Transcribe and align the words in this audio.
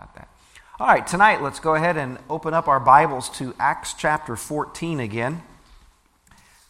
about 0.00 0.14
that. 0.14 0.28
All 0.78 0.86
right, 0.86 1.06
tonight 1.06 1.42
let's 1.42 1.60
go 1.60 1.74
ahead 1.74 1.98
and 1.98 2.16
open 2.30 2.54
up 2.54 2.68
our 2.68 2.80
Bibles 2.80 3.28
to 3.36 3.54
Acts 3.58 3.92
chapter 3.92 4.34
14 4.34 4.98
again. 4.98 5.42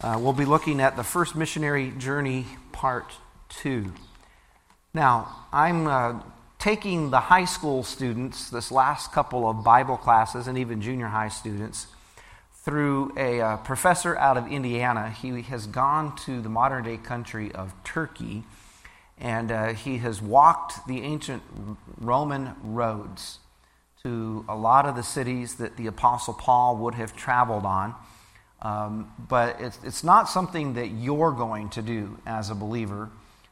Uh, 0.01 0.19
we'll 0.21 0.33
be 0.33 0.45
looking 0.45 0.81
at 0.81 0.97
the 0.97 1.05
first 1.05 1.37
missionary 1.37 1.93
journey, 1.93 2.47
part 2.73 3.13
two. 3.49 3.93
Now, 4.93 5.47
I'm 5.53 5.87
uh, 5.87 6.23
taking 6.59 7.11
the 7.11 7.21
high 7.21 7.45
school 7.45 7.85
students, 7.85 8.51
this 8.51 8.73
last 8.73 9.13
couple 9.13 9.49
of 9.49 9.63
Bible 9.63 9.97
classes, 9.97 10.49
and 10.49 10.59
even 10.59 10.83
junior 10.83 11.07
high 11.07 11.29
students, 11.29 11.87
through 12.65 13.13
a 13.17 13.41
uh, 13.41 13.57
professor 13.59 14.17
out 14.17 14.37
of 14.39 14.51
Indiana. 14.51 15.09
He 15.11 15.43
has 15.43 15.69
gone 15.69 16.17
to 16.25 16.41
the 16.41 16.49
modern 16.49 16.83
day 16.83 16.97
country 16.97 17.53
of 17.53 17.75
Turkey, 17.85 18.43
and 19.21 19.53
uh, 19.53 19.75
he 19.75 19.99
has 19.99 20.23
walked 20.23 20.87
the 20.87 21.03
ancient 21.03 21.43
Roman 21.99 22.55
roads 22.63 23.39
to 24.03 24.45
a 24.49 24.57
lot 24.57 24.87
of 24.87 24.97
the 24.97 25.03
cities 25.03 25.57
that 25.57 25.77
the 25.77 25.87
Apostle 25.87 26.33
Paul 26.33 26.79
would 26.79 26.95
have 26.95 27.15
traveled 27.15 27.67
on. 27.67 27.95
Um, 28.63 29.13
but 29.29 29.61
it's, 29.61 29.79
it's 29.85 30.05
not 30.05 30.29
something 30.29 30.75
that 30.75 30.89
you're 30.89 31.33
going 31.33 31.69
to 31.71 31.83
do 31.83 32.19
as 32.27 32.51
a 32.51 32.55
believer, 32.55 33.11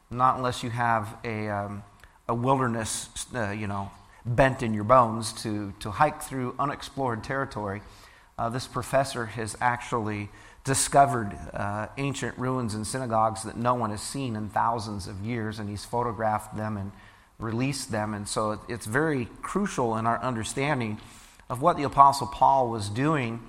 not 0.09 0.37
unless 0.37 0.63
you 0.63 0.69
have 0.71 1.17
a, 1.23 1.49
um, 1.49 1.83
a 2.27 2.33
wilderness, 2.33 3.09
uh, 3.33 3.51
you 3.51 3.67
know, 3.67 3.91
bent 4.25 4.61
in 4.63 4.73
your 4.73 4.83
bones 4.83 5.33
to, 5.43 5.73
to 5.79 5.91
hike 5.91 6.21
through 6.21 6.55
unexplored 6.59 7.23
territory. 7.23 7.81
Uh, 8.37 8.49
this 8.49 8.67
professor 8.67 9.25
has 9.25 9.55
actually 9.61 10.29
discovered 10.69 11.35
uh, 11.51 11.87
ancient 11.97 12.37
ruins 12.37 12.75
and 12.75 12.85
synagogues 12.85 13.41
that 13.41 13.57
no 13.57 13.73
one 13.73 13.89
has 13.89 14.01
seen 14.01 14.35
in 14.35 14.49
thousands 14.49 15.07
of 15.07 15.19
years, 15.19 15.57
and 15.57 15.67
he's 15.67 15.83
photographed 15.83 16.55
them 16.55 16.77
and 16.77 16.91
released 17.39 17.91
them. 17.91 18.13
And 18.13 18.29
so 18.29 18.61
it's 18.69 18.85
very 18.85 19.25
crucial 19.41 19.97
in 19.97 20.05
our 20.05 20.21
understanding 20.21 20.99
of 21.49 21.59
what 21.63 21.75
the 21.75 21.81
Apostle 21.81 22.27
Paul 22.27 22.69
was 22.69 22.87
doing 22.87 23.39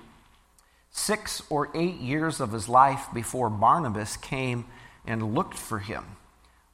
six 0.89 1.43
or 1.51 1.69
eight 1.75 1.99
years 1.99 2.39
of 2.39 2.53
his 2.53 2.67
life 2.67 3.05
before 3.13 3.51
Barnabas 3.51 4.17
came 4.17 4.65
and 5.05 5.35
looked 5.35 5.59
for 5.59 5.77
him. 5.77 6.03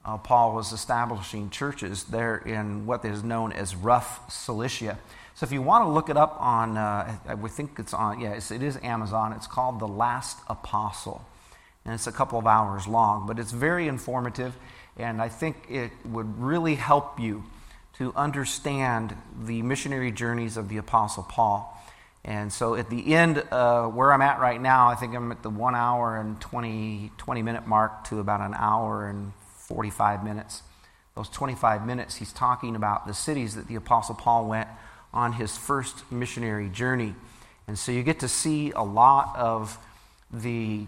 Uh, 0.06 0.18
Paul 0.18 0.56
was 0.56 0.72
establishing 0.72 1.50
churches 1.50 2.06
there 2.06 2.38
in 2.38 2.86
what 2.86 3.04
is 3.04 3.22
known 3.22 3.52
as 3.52 3.76
rough 3.76 4.32
Cilicia. 4.32 4.98
So 5.38 5.44
if 5.44 5.52
you 5.52 5.62
want 5.62 5.86
to 5.86 5.90
look 5.92 6.10
it 6.10 6.18
up 6.18 6.36
on, 6.42 6.78
uh, 6.78 7.16
I 7.28 7.36
think 7.48 7.78
it's 7.78 7.94
on, 7.94 8.20
yes, 8.20 8.50
it 8.50 8.64
is 8.64 8.76
Amazon. 8.82 9.34
It's 9.34 9.46
called 9.46 9.80
The 9.80 9.88
Last 9.88 10.40
Apostle. 10.50 11.24
And 11.86 11.94
it's 11.94 12.08
a 12.08 12.12
couple 12.12 12.40
of 12.40 12.48
hours 12.48 12.88
long, 12.88 13.28
but 13.28 13.38
it's 13.38 13.52
very 13.52 13.88
informative. 13.88 14.56
And 14.98 15.22
I 15.22 15.30
think 15.30 15.58
it 15.70 15.92
would 16.06 16.42
really 16.42 16.74
help 16.74 17.20
you 17.20 17.44
to 18.00 18.12
understand 18.16 19.16
the 19.40 19.62
missionary 19.62 20.12
journeys 20.12 20.58
of 20.58 20.70
the 20.70 20.78
Apostle 20.78 21.22
Paul. 21.22 21.72
And 22.26 22.52
so 22.52 22.74
at 22.74 22.90
the 22.90 23.14
end, 23.14 23.44
uh, 23.52 23.86
where 23.90 24.12
I'm 24.12 24.24
at 24.24 24.40
right 24.40 24.60
now, 24.60 24.88
I 24.88 24.96
think 24.96 25.14
I'm 25.14 25.32
at 25.32 25.44
the 25.44 25.52
one 25.52 25.76
hour 25.76 26.18
and 26.18 26.42
20, 26.42 27.12
20 27.16 27.42
minute 27.44 27.68
mark 27.68 28.06
to 28.06 28.20
about 28.20 28.42
an 28.42 28.56
hour 28.56 29.08
and 29.08 29.34
45 29.68 30.24
minutes. 30.24 30.64
Those 31.14 31.30
25 31.30 31.86
minutes, 31.86 32.16
he's 32.16 32.34
talking 32.34 32.76
about 32.76 33.06
the 33.06 33.14
cities 33.14 33.54
that 33.54 33.68
the 33.68 33.76
Apostle 33.76 34.16
Paul 34.16 34.48
went 34.48 34.68
on 35.14 35.34
his 35.34 35.58
first 35.58 36.10
missionary 36.12 36.70
journey. 36.70 37.16
And 37.68 37.78
so 37.78 37.92
you 37.92 38.04
get 38.04 38.20
to 38.22 38.28
see 38.28 38.72
a 38.72 38.82
lot 38.82 39.36
of 39.36 39.78
the 40.32 40.86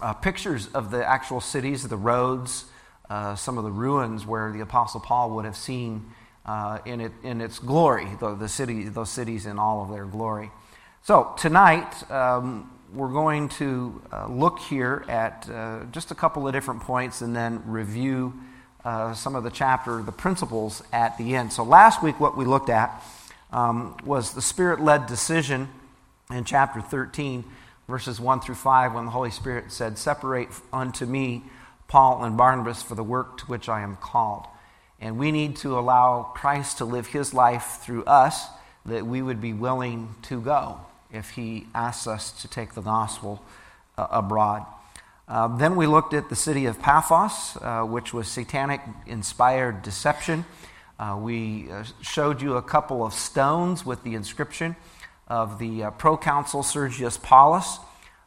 uh, 0.00 0.14
pictures 0.14 0.68
of 0.68 0.90
the 0.90 1.06
actual 1.06 1.40
cities, 1.40 1.86
the 1.86 1.96
roads, 1.96 2.64
uh, 3.08 3.34
some 3.34 3.58
of 3.58 3.64
the 3.64 3.70
ruins 3.70 4.24
where 4.24 4.52
the 4.52 4.60
Apostle 4.60 5.00
Paul 5.00 5.30
would 5.30 5.44
have 5.44 5.56
seen 5.56 6.06
uh, 6.46 6.78
in, 6.84 7.00
it, 7.00 7.12
in 7.22 7.40
its 7.40 7.58
glory, 7.58 8.06
the, 8.18 8.34
the 8.34 8.48
city, 8.48 8.84
those 8.84 9.10
cities 9.10 9.46
in 9.46 9.58
all 9.58 9.82
of 9.82 9.90
their 9.90 10.06
glory. 10.06 10.50
So, 11.02 11.34
tonight, 11.38 12.10
um, 12.10 12.70
we're 12.92 13.12
going 13.12 13.48
to 13.50 14.02
uh, 14.12 14.26
look 14.26 14.58
here 14.58 15.04
at 15.08 15.48
uh, 15.48 15.80
just 15.92 16.10
a 16.10 16.14
couple 16.14 16.46
of 16.46 16.52
different 16.52 16.80
points 16.82 17.20
and 17.20 17.34
then 17.34 17.62
review 17.66 18.34
uh, 18.84 19.14
some 19.14 19.34
of 19.34 19.44
the 19.44 19.50
chapter, 19.50 20.02
the 20.02 20.12
principles 20.12 20.82
at 20.92 21.16
the 21.18 21.36
end. 21.36 21.52
So, 21.52 21.62
last 21.62 22.02
week, 22.02 22.18
what 22.18 22.36
we 22.36 22.44
looked 22.44 22.70
at 22.70 23.02
um, 23.52 23.96
was 24.04 24.34
the 24.34 24.42
Spirit 24.42 24.80
led 24.80 25.06
decision 25.06 25.68
in 26.30 26.44
chapter 26.44 26.80
13, 26.80 27.44
verses 27.88 28.20
1 28.20 28.40
through 28.40 28.54
5, 28.54 28.94
when 28.94 29.04
the 29.06 29.10
Holy 29.10 29.30
Spirit 29.30 29.72
said, 29.72 29.98
Separate 29.98 30.48
unto 30.72 31.06
me 31.06 31.42
Paul 31.88 32.24
and 32.24 32.36
Barnabas 32.36 32.82
for 32.82 32.94
the 32.94 33.02
work 33.02 33.38
to 33.38 33.46
which 33.46 33.68
I 33.68 33.80
am 33.80 33.96
called. 33.96 34.46
And 35.00 35.18
we 35.18 35.32
need 35.32 35.56
to 35.56 35.78
allow 35.78 36.30
Christ 36.34 36.78
to 36.78 36.84
live 36.84 37.08
his 37.08 37.34
life 37.34 37.78
through 37.80 38.04
us 38.04 38.46
that 38.86 39.06
we 39.06 39.22
would 39.22 39.40
be 39.40 39.52
willing 39.52 40.14
to 40.22 40.40
go 40.40 40.80
if 41.12 41.30
he 41.30 41.66
asks 41.74 42.06
us 42.06 42.30
to 42.42 42.48
take 42.48 42.74
the 42.74 42.82
gospel 42.82 43.42
uh, 43.98 44.06
abroad. 44.10 44.64
Uh, 45.26 45.48
then 45.56 45.76
we 45.76 45.86
looked 45.86 46.12
at 46.12 46.28
the 46.28 46.36
city 46.36 46.66
of 46.66 46.80
Paphos, 46.80 47.56
uh, 47.60 47.82
which 47.82 48.12
was 48.12 48.26
satanic 48.26 48.80
inspired 49.06 49.82
deception. 49.82 50.44
Uh, 51.00 51.16
we 51.16 51.66
uh, 51.70 51.82
showed 52.02 52.42
you 52.42 52.56
a 52.56 52.62
couple 52.62 53.02
of 53.02 53.14
stones 53.14 53.86
with 53.86 54.04
the 54.04 54.14
inscription 54.14 54.76
of 55.28 55.58
the 55.58 55.84
uh, 55.84 55.90
proconsul 55.92 56.62
Sergius 56.62 57.16
Paulus. 57.16 57.78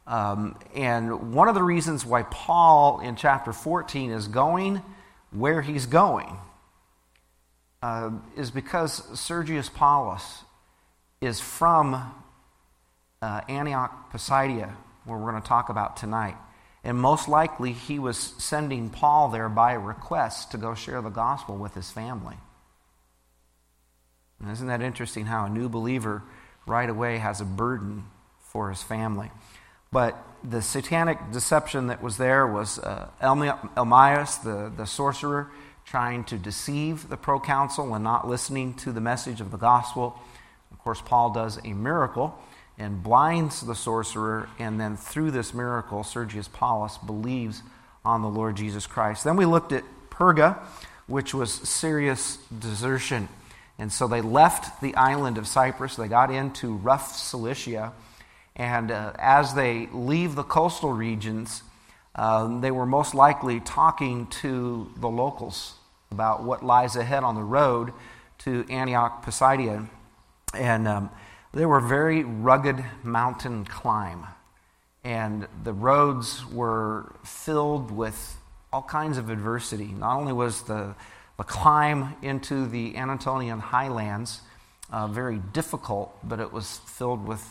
Um, 0.08 0.58
and 0.74 1.32
one 1.32 1.46
of 1.46 1.54
the 1.54 1.62
reasons 1.62 2.04
why 2.04 2.24
Paul 2.24 2.98
in 2.98 3.14
chapter 3.14 3.52
14 3.52 4.10
is 4.10 4.26
going 4.26 4.82
where 5.30 5.62
he's 5.62 5.86
going 5.86 6.36
uh, 7.80 8.10
is 8.36 8.50
because 8.50 9.20
Sergius 9.20 9.68
Paulus 9.68 10.42
is 11.20 11.38
from 11.38 12.12
uh, 13.22 13.40
Antioch, 13.48 14.10
Pisidia, 14.10 14.76
where 15.04 15.16
we're 15.16 15.30
going 15.30 15.40
to 15.40 15.48
talk 15.48 15.68
about 15.68 15.96
tonight. 15.96 16.34
And 16.82 16.98
most 16.98 17.28
likely, 17.28 17.72
he 17.72 18.00
was 18.00 18.18
sending 18.18 18.90
Paul 18.90 19.28
there 19.28 19.48
by 19.48 19.74
request 19.74 20.50
to 20.50 20.58
go 20.58 20.74
share 20.74 21.00
the 21.02 21.08
gospel 21.08 21.56
with 21.56 21.74
his 21.74 21.92
family. 21.92 22.34
And 24.44 24.52
isn't 24.52 24.66
that 24.66 24.82
interesting 24.82 25.24
how 25.24 25.46
a 25.46 25.48
new 25.48 25.70
believer 25.70 26.22
right 26.66 26.90
away 26.90 27.16
has 27.16 27.40
a 27.40 27.46
burden 27.46 28.04
for 28.40 28.68
his 28.68 28.82
family? 28.82 29.30
But 29.90 30.22
the 30.42 30.60
satanic 30.60 31.32
deception 31.32 31.86
that 31.86 32.02
was 32.02 32.18
there 32.18 32.46
was 32.46 32.78
uh, 32.78 33.08
Elymas, 33.22 34.42
the, 34.42 34.70
the 34.76 34.84
sorcerer, 34.84 35.50
trying 35.86 36.24
to 36.24 36.36
deceive 36.36 37.08
the 37.08 37.16
proconsul 37.16 37.94
and 37.94 38.04
not 38.04 38.28
listening 38.28 38.74
to 38.74 38.92
the 38.92 39.00
message 39.00 39.40
of 39.40 39.50
the 39.50 39.56
gospel. 39.56 40.20
Of 40.70 40.78
course, 40.78 41.00
Paul 41.00 41.32
does 41.32 41.58
a 41.64 41.72
miracle 41.72 42.38
and 42.76 43.02
blinds 43.02 43.62
the 43.62 43.74
sorcerer, 43.74 44.50
and 44.58 44.78
then 44.78 44.98
through 44.98 45.30
this 45.30 45.54
miracle, 45.54 46.04
Sergius 46.04 46.48
Paulus 46.48 46.98
believes 46.98 47.62
on 48.04 48.20
the 48.20 48.28
Lord 48.28 48.56
Jesus 48.56 48.86
Christ. 48.86 49.24
Then 49.24 49.36
we 49.36 49.46
looked 49.46 49.72
at 49.72 49.84
Perga, 50.10 50.58
which 51.06 51.32
was 51.32 51.50
serious 51.50 52.36
desertion. 52.58 53.30
And 53.78 53.92
so 53.92 54.06
they 54.06 54.20
left 54.20 54.80
the 54.80 54.94
island 54.94 55.38
of 55.38 55.48
Cyprus, 55.48 55.96
they 55.96 56.08
got 56.08 56.30
into 56.30 56.74
rough 56.76 57.16
Cilicia, 57.16 57.92
and 58.56 58.90
uh, 58.90 59.12
as 59.18 59.54
they 59.54 59.88
leave 59.92 60.36
the 60.36 60.44
coastal 60.44 60.92
regions, 60.92 61.62
uh, 62.14 62.60
they 62.60 62.70
were 62.70 62.86
most 62.86 63.14
likely 63.14 63.58
talking 63.60 64.28
to 64.28 64.92
the 64.96 65.08
locals 65.08 65.74
about 66.12 66.44
what 66.44 66.64
lies 66.64 66.94
ahead 66.94 67.24
on 67.24 67.34
the 67.34 67.42
road 67.42 67.92
to 68.38 68.64
Antioch 68.70 69.24
Pisidia. 69.24 69.88
And 70.54 70.86
um, 70.86 71.10
they 71.52 71.66
were 71.66 71.80
very 71.80 72.22
rugged 72.22 72.84
mountain 73.02 73.64
climb. 73.64 74.26
And 75.02 75.48
the 75.64 75.72
roads 75.72 76.46
were 76.46 77.12
filled 77.24 77.90
with 77.90 78.36
all 78.72 78.82
kinds 78.82 79.18
of 79.18 79.28
adversity. 79.30 79.86
Not 79.86 80.16
only 80.16 80.32
was 80.32 80.62
the, 80.62 80.94
the 81.36 81.44
climb 81.44 82.14
into 82.22 82.66
the 82.66 82.96
Anatolian 82.96 83.58
highlands 83.58 84.40
uh, 84.90 85.08
very 85.08 85.38
difficult, 85.52 86.16
but 86.22 86.40
it 86.40 86.52
was 86.52 86.78
filled 86.86 87.26
with 87.26 87.44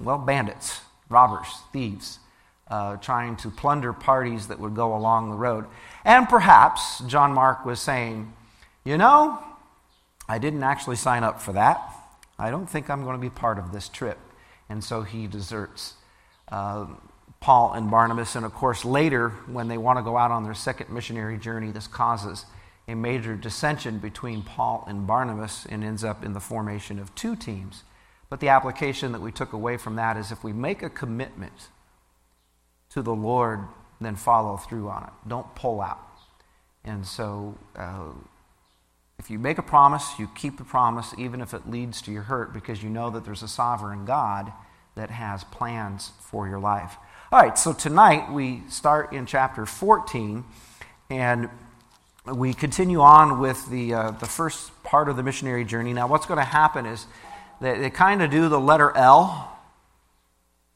well, 0.00 0.18
bandits, 0.18 0.80
robbers, 1.08 1.48
thieves, 1.72 2.18
uh, 2.68 2.96
trying 2.96 3.36
to 3.36 3.50
plunder 3.50 3.92
parties 3.92 4.48
that 4.48 4.60
would 4.60 4.74
go 4.74 4.94
along 4.94 5.30
the 5.30 5.36
road. 5.36 5.66
And 6.04 6.28
perhaps 6.28 7.00
John 7.00 7.32
Mark 7.32 7.66
was 7.66 7.80
saying, 7.80 8.32
you 8.84 8.96
know, 8.96 9.38
I 10.28 10.38
didn't 10.38 10.62
actually 10.62 10.96
sign 10.96 11.24
up 11.24 11.42
for 11.42 11.52
that. 11.54 11.82
I 12.38 12.50
don't 12.50 12.66
think 12.66 12.88
I'm 12.88 13.02
going 13.02 13.16
to 13.16 13.20
be 13.20 13.30
part 13.30 13.58
of 13.58 13.72
this 13.72 13.88
trip. 13.88 14.18
And 14.68 14.82
so 14.82 15.02
he 15.02 15.26
deserts 15.26 15.94
uh, 16.50 16.86
Paul 17.40 17.72
and 17.72 17.90
Barnabas. 17.90 18.36
And 18.36 18.46
of 18.46 18.54
course, 18.54 18.84
later, 18.84 19.30
when 19.46 19.66
they 19.66 19.76
want 19.76 19.98
to 19.98 20.02
go 20.02 20.16
out 20.16 20.30
on 20.30 20.44
their 20.44 20.54
second 20.54 20.90
missionary 20.90 21.36
journey, 21.36 21.72
this 21.72 21.88
causes 21.88 22.46
a 22.90 22.96
major 22.96 23.36
dissension 23.36 23.98
between 23.98 24.42
Paul 24.42 24.84
and 24.88 25.06
Barnabas 25.06 25.66
and 25.66 25.84
ends 25.84 26.02
up 26.02 26.24
in 26.24 26.32
the 26.32 26.40
formation 26.40 26.98
of 26.98 27.14
two 27.14 27.36
teams. 27.36 27.84
But 28.28 28.40
the 28.40 28.48
application 28.48 29.12
that 29.12 29.20
we 29.20 29.32
took 29.32 29.52
away 29.52 29.76
from 29.76 29.96
that 29.96 30.16
is 30.16 30.32
if 30.32 30.42
we 30.42 30.52
make 30.52 30.82
a 30.82 30.90
commitment 30.90 31.68
to 32.90 33.02
the 33.02 33.14
Lord, 33.14 33.60
then 34.00 34.16
follow 34.16 34.56
through 34.56 34.88
on 34.88 35.04
it. 35.04 35.28
Don't 35.28 35.54
pull 35.54 35.80
out. 35.80 36.00
And 36.84 37.06
so 37.06 37.56
uh, 37.76 38.12
If 39.20 39.30
you 39.30 39.38
make 39.38 39.58
a 39.58 39.62
promise, 39.62 40.18
you 40.18 40.30
keep 40.34 40.56
the 40.56 40.64
promise, 40.64 41.14
even 41.18 41.42
if 41.42 41.52
it 41.52 41.68
leads 41.70 42.00
to 42.02 42.10
your 42.10 42.22
hurt, 42.22 42.54
because 42.54 42.82
you 42.82 42.88
know 42.88 43.10
that 43.10 43.22
there's 43.22 43.42
a 43.42 43.48
sovereign 43.48 44.06
God 44.06 44.50
that 44.94 45.10
has 45.10 45.44
plans 45.44 46.12
for 46.20 46.48
your 46.48 46.58
life. 46.58 46.96
All 47.30 47.38
right, 47.38 47.58
so 47.58 47.74
tonight 47.74 48.32
we 48.32 48.62
start 48.70 49.12
in 49.12 49.26
chapter 49.26 49.66
14, 49.66 50.42
and 51.10 51.50
we 52.26 52.52
continue 52.52 53.00
on 53.00 53.40
with 53.40 53.68
the, 53.70 53.94
uh, 53.94 54.10
the 54.12 54.26
first 54.26 54.70
part 54.82 55.08
of 55.08 55.16
the 55.16 55.22
missionary 55.22 55.64
journey. 55.64 55.92
Now, 55.92 56.06
what's 56.06 56.26
going 56.26 56.38
to 56.38 56.44
happen 56.44 56.86
is 56.86 57.06
they, 57.60 57.78
they 57.78 57.90
kind 57.90 58.22
of 58.22 58.30
do 58.30 58.48
the 58.48 58.60
letter 58.60 58.94
L 58.96 59.58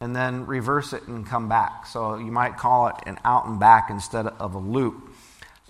and 0.01 0.17
then 0.17 0.47
reverse 0.47 0.93
it 0.93 1.07
and 1.07 1.27
come 1.27 1.49
back. 1.49 1.87
So 1.87 2.17
you 2.17 2.33
might 2.33 2.57
call 2.57 2.89
it 2.89 2.97
an 3.07 3.19
out 3.25 3.47
and 3.47 3.61
back 3.61 3.89
instead 3.91 4.27
of 4.27 4.55
a 4.55 4.59
loop. 4.59 5.11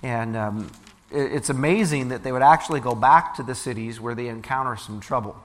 And 0.03 0.37
um, 0.37 0.71
it, 1.11 1.33
it's 1.33 1.51
amazing 1.51 2.09
that 2.09 2.23
they 2.23 2.31
would 2.31 2.43
actually 2.43 2.81
go 2.81 2.95
back 2.95 3.35
to 3.37 3.43
the 3.43 3.55
cities 3.55 4.01
where 4.01 4.15
they 4.15 4.29
encounter 4.29 4.77
some 4.77 5.01
trouble. 5.01 5.37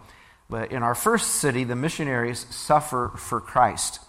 But 0.50 0.72
in 0.72 0.84
our 0.84 0.96
first 0.96 1.36
city, 1.36 1.64
the 1.64 1.76
missionaries 1.76 2.46
suffer 2.50 3.12
for 3.16 3.40
Christ. 3.42 4.00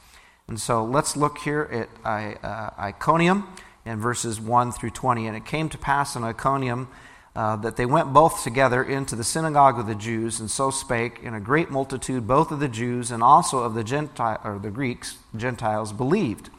And 0.49 0.61
so 0.61 0.85
let's 0.85 1.17
look 1.17 1.39
here 1.39 1.89
at 2.05 2.39
uh, 2.43 2.71
Iconium 2.79 3.49
in 3.85 3.99
verses 3.99 4.41
1 4.41 4.73
through 4.73 4.91
20. 4.91 5.27
And 5.27 5.37
it 5.37 5.45
came 5.45 5.69
to 5.71 5.79
pass 5.79 6.17
in 6.17 6.25
Iconium 6.25 6.89
uh, 7.35 7.57
that 7.57 7.77
they 7.77 7.87
went 7.87 8.13
both 8.13 8.43
together 8.43 8.83
into 8.83 9.15
the 9.15 9.25
synagogue 9.25 9.79
of 9.79 9.87
the 9.87 9.95
Jews, 9.95 10.41
and 10.41 10.51
so 10.51 10.71
spake, 10.71 11.21
and 11.23 11.37
a 11.37 11.41
great 11.41 11.71
multitude, 11.71 12.27
both 12.27 12.51
of 12.51 12.59
the 12.59 12.69
Jews 12.69 13.11
and 13.11 13.23
also 13.23 13.61
of 13.61 13.75
the 13.75 13.85
Gentile 13.85 14.41
or 14.43 14.59
the 14.59 14.71
Greeks, 14.71 15.17
Gentiles, 15.37 15.93
believed. 15.93 16.51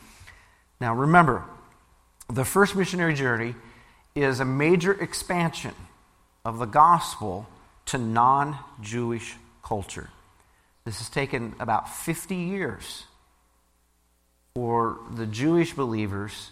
Now 0.80 0.96
remember, 0.96 1.44
the 2.30 2.46
first 2.46 2.76
missionary 2.76 3.14
journey 3.14 3.56
is 4.16 4.40
a 4.40 4.46
major 4.46 4.94
expansion 4.94 5.76
of 6.46 6.58
the 6.58 6.66
gospel 6.66 7.48
to 7.88 7.98
non 7.98 8.58
Jewish 8.82 9.36
culture. 9.64 10.10
This 10.86 10.98
has 11.00 11.10
taken 11.10 11.54
about 11.60 11.90
50 11.90 12.36
years 12.36 13.06
for 14.56 14.98
the 15.12 15.26
Jewish 15.26 15.74
believers 15.74 16.52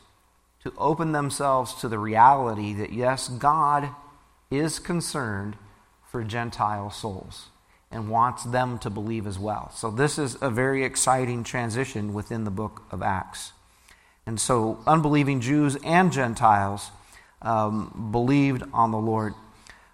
to 0.63 0.73
open 0.77 1.11
themselves 1.11 1.73
to 1.75 1.87
the 1.87 1.99
reality 1.99 2.73
that, 2.73 2.91
yes, 2.91 3.27
God 3.29 3.89
is 4.51 4.79
concerned 4.79 5.55
for 6.05 6.23
Gentile 6.23 6.89
souls 6.89 7.47
and 7.91 8.09
wants 8.09 8.43
them 8.43 8.77
to 8.79 8.89
believe 8.89 9.25
as 9.25 9.39
well. 9.39 9.71
So, 9.73 9.89
this 9.89 10.17
is 10.17 10.37
a 10.41 10.49
very 10.49 10.83
exciting 10.83 11.43
transition 11.43 12.13
within 12.13 12.43
the 12.43 12.51
book 12.51 12.83
of 12.91 13.01
Acts. 13.01 13.53
And 14.25 14.39
so, 14.39 14.79
unbelieving 14.85 15.39
Jews 15.39 15.77
and 15.83 16.11
Gentiles 16.11 16.91
um, 17.41 18.09
believed 18.11 18.63
on 18.73 18.91
the 18.91 18.97
Lord. 18.97 19.33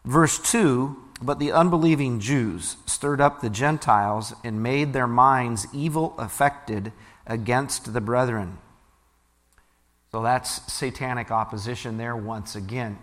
Verse 0.04 0.40
2 0.40 0.96
But 1.22 1.40
the 1.40 1.52
unbelieving 1.52 2.20
Jews 2.20 2.78
stirred 2.86 3.22
up 3.22 3.42
the 3.42 3.50
Gentiles 3.50 4.34
and 4.44 4.64
made 4.64 4.94
their 4.94 5.08
minds 5.08 5.68
evil 5.74 6.16
affected 6.18 6.92
against 7.26 7.94
the 7.94 8.02
brethren. 8.02 8.58
So, 10.16 10.24
that's 10.24 10.72
satanic 10.72 11.30
opposition 11.30 11.98
there 11.98 12.16
once 12.16 12.56
again. 12.56 12.98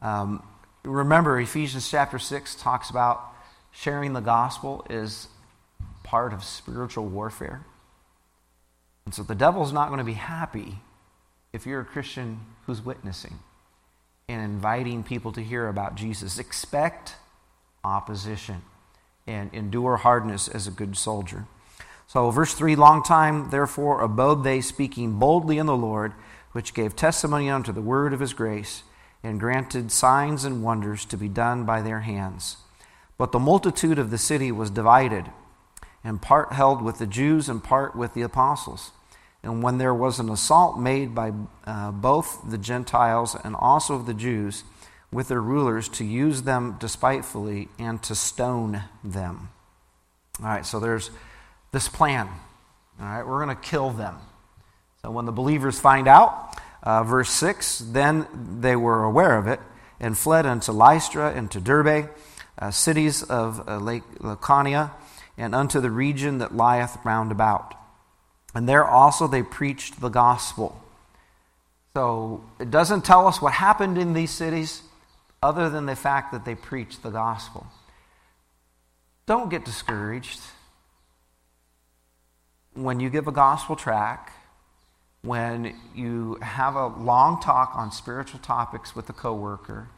Um, 0.00 0.42
Remember, 0.82 1.38
Ephesians 1.38 1.90
chapter 1.90 2.18
6 2.18 2.54
talks 2.54 2.88
about 2.88 3.20
sharing 3.70 4.14
the 4.14 4.20
gospel 4.20 4.86
is 4.88 5.28
part 6.04 6.32
of 6.32 6.42
spiritual 6.42 7.04
warfare. 7.04 7.66
And 9.04 9.14
so 9.14 9.22
the 9.22 9.34
devil's 9.34 9.74
not 9.74 9.88
going 9.88 9.98
to 9.98 10.04
be 10.04 10.14
happy 10.14 10.78
if 11.52 11.66
you're 11.66 11.80
a 11.80 11.84
Christian 11.84 12.40
who's 12.64 12.80
witnessing 12.80 13.40
and 14.26 14.42
inviting 14.42 15.02
people 15.02 15.32
to 15.32 15.42
hear 15.42 15.68
about 15.68 15.96
Jesus. 15.96 16.38
Expect 16.38 17.16
opposition 17.84 18.62
and 19.26 19.52
endure 19.52 19.98
hardness 19.98 20.48
as 20.48 20.66
a 20.66 20.70
good 20.70 20.96
soldier. 20.96 21.44
So, 22.06 22.30
verse 22.30 22.54
3 22.54 22.74
Long 22.74 23.02
time, 23.02 23.50
therefore, 23.50 24.00
abode 24.00 24.42
they 24.42 24.62
speaking 24.62 25.18
boldly 25.18 25.58
in 25.58 25.66
the 25.66 25.76
Lord, 25.76 26.14
which 26.58 26.74
gave 26.74 26.96
testimony 26.96 27.48
unto 27.48 27.70
the 27.70 27.80
word 27.80 28.12
of 28.12 28.18
his 28.18 28.34
grace 28.34 28.82
and 29.22 29.38
granted 29.38 29.92
signs 29.92 30.42
and 30.42 30.60
wonders 30.60 31.04
to 31.04 31.16
be 31.16 31.28
done 31.28 31.62
by 31.64 31.80
their 31.80 32.00
hands. 32.00 32.56
But 33.16 33.30
the 33.30 33.38
multitude 33.38 33.96
of 33.96 34.10
the 34.10 34.18
city 34.18 34.50
was 34.50 34.68
divided, 34.68 35.26
and 36.02 36.20
part 36.20 36.52
held 36.52 36.82
with 36.82 36.98
the 36.98 37.06
Jews 37.06 37.48
and 37.48 37.62
part 37.62 37.94
with 37.94 38.12
the 38.12 38.22
apostles. 38.22 38.90
And 39.40 39.62
when 39.62 39.78
there 39.78 39.94
was 39.94 40.18
an 40.18 40.28
assault 40.28 40.76
made 40.80 41.14
by 41.14 41.30
uh, 41.64 41.92
both 41.92 42.40
the 42.50 42.58
Gentiles 42.58 43.36
and 43.44 43.54
also 43.54 43.94
of 43.94 44.06
the 44.06 44.12
Jews 44.12 44.64
with 45.12 45.28
their 45.28 45.40
rulers 45.40 45.88
to 45.90 46.04
use 46.04 46.42
them 46.42 46.74
despitefully 46.80 47.68
and 47.78 48.02
to 48.02 48.16
stone 48.16 48.82
them. 49.04 49.50
All 50.40 50.46
right, 50.46 50.66
so 50.66 50.80
there's 50.80 51.12
this 51.70 51.88
plan. 51.88 52.26
All 53.00 53.06
right, 53.06 53.24
we're 53.24 53.44
going 53.44 53.56
to 53.56 53.62
kill 53.62 53.90
them. 53.90 54.16
So 55.02 55.10
when 55.10 55.26
the 55.26 55.32
believers 55.32 55.78
find 55.78 56.08
out, 56.08 56.56
uh, 56.82 57.02
verse 57.04 57.30
6 57.30 57.78
Then 57.78 58.26
they 58.60 58.76
were 58.76 59.04
aware 59.04 59.36
of 59.36 59.46
it 59.46 59.60
and 60.00 60.16
fled 60.16 60.46
unto 60.46 60.72
Lystra 60.72 61.32
and 61.32 61.50
to 61.50 61.60
Derbe, 61.60 62.10
uh, 62.58 62.70
cities 62.70 63.22
of 63.22 63.68
uh, 63.68 63.78
Lake 63.78 64.04
Lycaonia, 64.18 64.92
and 65.36 65.54
unto 65.54 65.80
the 65.80 65.90
region 65.90 66.38
that 66.38 66.56
lieth 66.56 66.98
round 67.04 67.32
about. 67.32 67.74
And 68.54 68.68
there 68.68 68.84
also 68.84 69.26
they 69.26 69.42
preached 69.42 70.00
the 70.00 70.08
gospel. 70.08 70.80
So 71.94 72.44
it 72.58 72.70
doesn't 72.70 73.04
tell 73.04 73.26
us 73.26 73.40
what 73.40 73.52
happened 73.52 73.98
in 73.98 74.12
these 74.12 74.30
cities 74.30 74.82
other 75.42 75.70
than 75.70 75.86
the 75.86 75.96
fact 75.96 76.32
that 76.32 76.44
they 76.44 76.54
preached 76.54 77.02
the 77.02 77.10
gospel. 77.10 77.66
Don't 79.26 79.50
get 79.50 79.64
discouraged 79.64 80.40
when 82.74 83.00
you 83.00 83.10
give 83.10 83.28
a 83.28 83.32
gospel 83.32 83.76
track 83.76 84.32
when 85.22 85.74
you 85.94 86.38
have 86.42 86.76
a 86.76 86.86
long 86.86 87.40
talk 87.40 87.72
on 87.74 87.90
spiritual 87.90 88.40
topics 88.40 88.94
with 88.94 89.08
a 89.10 89.12
coworker 89.12 89.88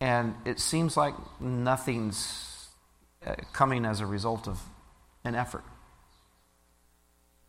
and 0.00 0.34
it 0.44 0.60
seems 0.60 0.96
like 0.98 1.14
nothing's 1.40 2.68
uh, 3.26 3.36
coming 3.54 3.86
as 3.86 4.00
a 4.00 4.06
result 4.06 4.46
of 4.46 4.60
an 5.24 5.34
effort. 5.34 5.64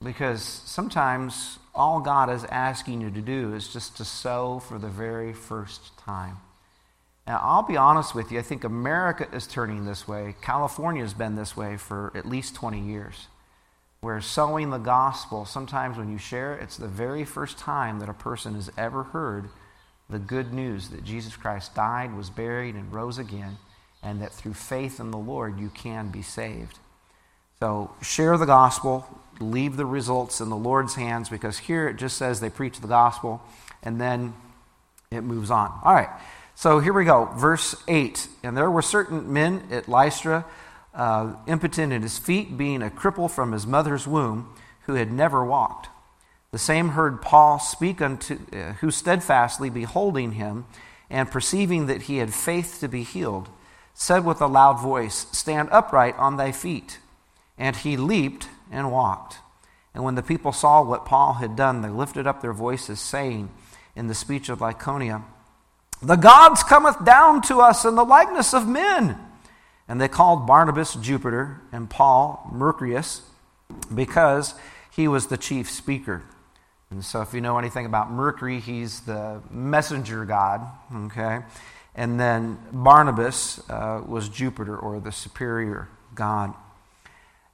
Because 0.01 0.42
sometimes 0.42 1.59
all 1.74 2.00
God 2.00 2.30
is 2.30 2.45
asking 2.45 3.01
you 3.01 3.09
to 3.12 3.21
do 3.21 3.53
is 3.53 3.74
just 3.74 3.97
to 3.97 4.06
sow 4.06 4.59
for 4.59 4.77
the 4.77 4.88
very 4.88 5.33
first 5.33 5.97
time. 5.97 6.38
Now, 7.27 7.42
I'll 7.44 7.63
be 7.63 7.75
honest 7.75 8.13
with 8.13 8.31
you, 8.31 8.39
I 8.39 8.44
think 8.44 8.63
America 8.63 9.27
is 9.33 9.47
turning 9.47 9.86
this 9.86 10.07
way. 10.07 10.36
California 10.42 11.01
has 11.01 11.13
been 11.13 11.36
this 11.36 11.57
way 11.57 11.75
for 11.75 12.14
at 12.16 12.25
least 12.25 12.56
20 12.56 12.80
years 12.80 13.28
where 14.06 14.21
sowing 14.21 14.69
the 14.69 14.78
gospel, 14.78 15.45
sometimes 15.45 15.97
when 15.97 16.12
you 16.12 16.19
share 16.19 16.54
it, 16.54 16.62
it's 16.62 16.78
the 16.78 16.88
very 16.88 17.26
first 17.26 17.57
time 17.57 17.97
that 17.97 18.07
a 18.07 18.14
person 18.14 18.54
has 18.54 18.71
ever 18.78 19.02
heard 19.02 19.50
the 20.12 20.19
good 20.19 20.54
news 20.54 20.90
that 20.90 21.04
Jesus 21.04 21.35
Christ 21.35 21.74
died, 21.74 22.16
was 22.16 22.30
buried, 22.30 22.76
and 22.76 22.94
rose 22.94 23.18
again, 23.18 23.57
and 24.04 24.21
that 24.21 24.31
through 24.31 24.54
faith 24.54 25.00
in 25.00 25.09
the 25.09 25.18
Lord 25.18 25.59
you 25.59 25.69
can 25.69 26.09
be 26.09 26.21
saved. 26.21 26.78
So 27.59 27.95
share 28.00 28.38
the 28.38 28.45
gospel, 28.45 29.07
leave 29.40 29.76
the 29.76 29.88
results 29.88 30.40
in 30.40 30.50
the 30.50 30.56
Lord's 30.56 30.94
hands, 30.94 31.28
because 31.28 31.57
here 31.57 31.90
it 31.90 31.95
just 31.95 32.16
says 32.16 32.40
they 32.40 32.52
preach 32.52 32.81
the 32.81 32.88
gospel, 32.88 33.42
and 33.81 34.00
then 34.00 34.35
it 35.09 35.21
moves 35.21 35.50
on. 35.50 35.80
All 35.83 35.95
right, 35.95 36.09
so 36.54 36.78
here 36.78 36.94
we 36.94 37.06
go. 37.06 37.26
Verse 37.35 37.74
8 37.88 38.28
And 38.44 38.56
there 38.56 38.69
were 38.69 38.83
certain 38.83 39.33
men 39.33 39.64
at 39.71 39.88
Lystra 39.90 40.45
uh, 40.95 41.35
impotent 41.47 41.92
in 41.92 42.02
his 42.02 42.18
feet, 42.18 42.57
being 42.57 42.81
a 42.81 42.90
cripple 42.90 43.30
from 43.30 43.52
his 43.52 43.68
mother's 43.68 44.07
womb, 44.07 44.54
who 44.85 44.94
had 44.94 45.11
never 45.11 45.44
walked. 45.44 45.90
The 46.52 46.57
same 46.57 46.90
heard 46.90 47.21
Paul 47.21 47.59
speak 47.59 48.02
unto, 48.02 48.40
uh, 48.54 48.73
who 48.73 48.92
steadfastly 48.92 49.69
beholding 49.69 50.33
him, 50.33 50.66
and 51.09 51.30
perceiving 51.30 51.87
that 51.87 52.04
he 52.04 52.18
had 52.18 52.33
faith 52.33 52.78
to 52.80 52.87
be 52.87 53.04
healed, 53.04 53.49
said 53.94 54.25
with 54.25 54.42
a 54.42 54.47
loud 54.47 54.80
voice, 54.80 55.28
Stand 55.31 55.69
upright 55.71 56.16
on 56.18 56.37
thy 56.37 56.52
feet. 56.52 56.99
And 57.57 57.75
he 57.75 57.97
leaped 57.97 58.47
and 58.71 58.92
walked. 58.92 59.37
And 59.94 60.04
when 60.04 60.16
the 60.16 60.23
people 60.23 60.52
saw 60.52 60.81
what 60.81 61.06
Paul 61.06 61.33
had 61.33 61.56
done, 61.56 61.81
they 61.81 61.90
lifted 61.90 62.28
up 62.28 62.42
their 62.42 62.54
voices, 62.54 62.99
saying 62.99 63.49
in 63.95 64.07
the 64.07 64.16
speech 64.16 64.49
of 64.49 64.59
Lycaonia, 64.59 65.23
The 66.02 66.18
gods 66.18 66.64
cometh 66.64 67.04
down 67.06 67.42
to 67.44 67.61
us 67.61 67.85
in 67.85 67.95
the 67.95 68.04
likeness 68.04 68.54
of 68.54 68.68
men. 68.68 69.18
And 69.87 70.01
they 70.01 70.07
called 70.07 70.47
Barnabas 70.47 70.95
Jupiter 70.95 71.61
and 71.71 71.89
Paul 71.89 72.49
Mercurius 72.51 73.21
because 73.94 74.56
he 74.92 75.07
was 75.07 75.27
the 75.27 75.37
chief 75.37 75.69
speaker. 75.69 76.23
And 76.89 77.04
so, 77.04 77.21
if 77.21 77.33
you 77.33 77.42
know 77.42 77.57
anything 77.57 77.85
about 77.85 78.11
Mercury, 78.11 78.59
he's 78.59 79.01
the 79.01 79.42
messenger 79.49 80.23
god, 80.25 80.61
okay? 80.94 81.39
And 81.95 82.19
then 82.19 82.57
Barnabas 82.71 83.61
uh, 83.69 84.01
was 84.06 84.30
Jupiter 84.30 84.77
or 84.77 84.99
the 84.99 85.11
superior 85.11 85.89
god. 86.13 86.54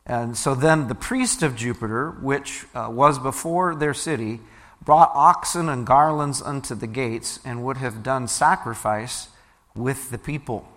And 0.06 0.36
so 0.36 0.56
then 0.56 0.88
the 0.88 0.96
priest 0.96 1.44
of 1.44 1.56
Jupiter, 1.56 2.12
which 2.12 2.66
uh, 2.74 2.90
was 2.92 3.20
before 3.20 3.76
their 3.76 3.94
city, 3.94 4.40
brought 4.84 5.12
oxen 5.14 5.70
and 5.70 5.86
garlands 5.86 6.42
unto 6.42 6.74
the 6.74 6.88
gates 6.88 7.40
and 7.46 7.64
would 7.64 7.78
have 7.78 8.02
done 8.02 8.28
sacrifice 8.28 9.30
with 9.76 10.10
the 10.10 10.18
people. 10.18 10.68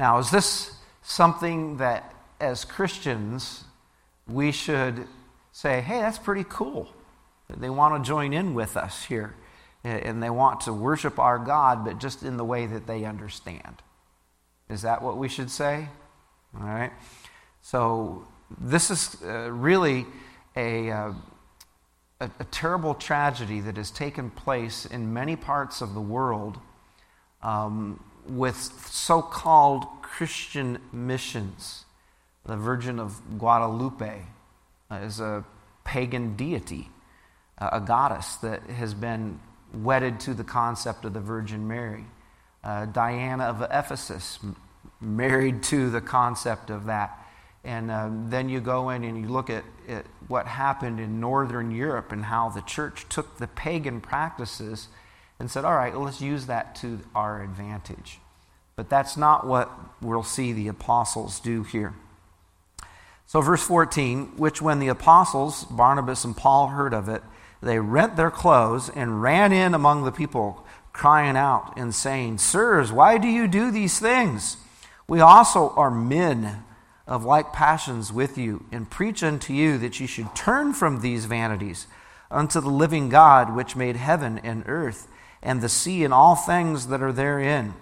Now, 0.00 0.16
is 0.16 0.30
this 0.30 0.72
something 1.02 1.76
that 1.76 2.14
as 2.40 2.64
Christians 2.64 3.64
we 4.26 4.50
should 4.50 5.06
say, 5.52 5.82
hey, 5.82 5.98
that's 5.98 6.18
pretty 6.18 6.46
cool? 6.48 6.88
They 7.54 7.68
want 7.68 8.02
to 8.02 8.08
join 8.08 8.32
in 8.32 8.54
with 8.54 8.78
us 8.78 9.04
here 9.04 9.34
and 9.84 10.22
they 10.22 10.30
want 10.30 10.62
to 10.62 10.72
worship 10.72 11.18
our 11.18 11.38
God, 11.38 11.84
but 11.84 11.98
just 11.98 12.22
in 12.22 12.38
the 12.38 12.44
way 12.46 12.64
that 12.64 12.86
they 12.86 13.04
understand. 13.04 13.82
Is 14.70 14.80
that 14.82 15.02
what 15.02 15.18
we 15.18 15.28
should 15.28 15.50
say? 15.50 15.86
All 16.58 16.66
right. 16.66 16.92
So, 17.60 18.26
this 18.58 18.90
is 18.90 19.18
uh, 19.22 19.50
really 19.52 20.06
a, 20.56 20.90
uh, 20.90 21.12
a, 22.20 22.30
a, 22.40 22.44
terrible 22.44 22.94
tragedy 22.94 23.60
that 23.60 23.76
has 23.76 23.90
taken 23.90 24.30
place 24.30 24.86
in 24.86 25.12
many 25.12 25.36
parts 25.36 25.82
of 25.82 25.92
the 25.92 26.00
world 26.00 26.58
um, 27.42 28.02
with 28.26 28.56
so 28.56 29.22
called 29.22 29.84
Christian 30.02 30.78
missions. 30.92 31.84
The 32.46 32.56
Virgin 32.56 32.98
of 32.98 33.20
Guadalupe 33.38 34.22
uh, 34.90 34.94
is 34.96 35.20
a 35.20 35.44
pagan 35.84 36.36
deity, 36.36 36.88
a 37.58 37.80
goddess 37.80 38.36
that 38.36 38.62
has 38.64 38.94
been 38.94 39.40
wedded 39.72 40.20
to 40.20 40.34
the 40.34 40.44
concept 40.44 41.04
of 41.04 41.12
the 41.12 41.20
Virgin 41.20 41.68
Mary. 41.68 42.04
Uh, 42.62 42.86
Diana 42.86 43.44
of 43.44 43.62
Ephesus, 43.62 44.38
married 45.00 45.62
to 45.64 45.90
the 45.90 46.00
concept 46.00 46.70
of 46.70 46.86
that. 46.86 47.16
And 47.64 47.90
um, 47.90 48.30
then 48.30 48.48
you 48.48 48.60
go 48.60 48.90
in 48.90 49.04
and 49.04 49.20
you 49.20 49.28
look 49.28 49.50
at, 49.50 49.64
at, 49.88 50.06
what 50.28 50.46
happened 50.46 51.00
in 51.00 51.20
Northern 51.20 51.70
Europe 51.70 52.12
and 52.12 52.24
how 52.24 52.48
the 52.48 52.62
church 52.62 53.06
took 53.08 53.38
the 53.38 53.48
pagan 53.48 54.00
practices 54.00 54.88
and 55.40 55.50
said, 55.50 55.64
all 55.64 55.74
right, 55.74 55.96
let's 55.96 56.20
use 56.20 56.46
that 56.46 56.76
to 56.76 57.00
our 57.14 57.42
advantage. 57.42 58.18
But 58.76 58.88
that's 58.88 59.16
not 59.16 59.46
what 59.46 59.70
we'll 60.00 60.22
see 60.22 60.52
the 60.52 60.68
apostles 60.68 61.40
do 61.40 61.62
here. 61.64 61.94
So, 63.26 63.40
verse 63.40 63.62
14, 63.62 64.36
which 64.36 64.60
when 64.60 64.80
the 64.80 64.88
apostles, 64.88 65.64
Barnabas 65.64 66.24
and 66.24 66.36
Paul, 66.36 66.68
heard 66.68 66.92
of 66.92 67.08
it, 67.08 67.22
they 67.62 67.78
rent 67.78 68.16
their 68.16 68.30
clothes 68.30 68.90
and 68.90 69.22
ran 69.22 69.52
in 69.52 69.74
among 69.74 70.04
the 70.04 70.12
people, 70.12 70.66
crying 70.92 71.36
out 71.36 71.72
and 71.76 71.94
saying, 71.94 72.38
Sirs, 72.38 72.92
why 72.92 73.18
do 73.18 73.28
you 73.28 73.48
do 73.48 73.70
these 73.70 73.98
things? 73.98 74.56
We 75.08 75.20
also 75.20 75.70
are 75.70 75.90
men 75.90 76.64
of 77.06 77.24
like 77.24 77.52
passions 77.52 78.12
with 78.12 78.36
you, 78.36 78.66
and 78.70 78.90
preach 78.90 79.22
unto 79.22 79.52
you 79.52 79.78
that 79.78 80.00
you 80.00 80.06
should 80.06 80.34
turn 80.34 80.72
from 80.72 81.00
these 81.00 81.24
vanities 81.24 81.86
unto 82.30 82.60
the 82.60 82.68
living 82.68 83.08
God, 83.08 83.54
which 83.54 83.74
made 83.74 83.96
heaven 83.96 84.38
and 84.38 84.64
earth, 84.66 85.08
and 85.42 85.60
the 85.60 85.68
sea 85.68 86.04
and 86.04 86.12
all 86.12 86.36
things 86.36 86.88
that 86.88 87.02
are 87.02 87.12
therein, 87.12 87.74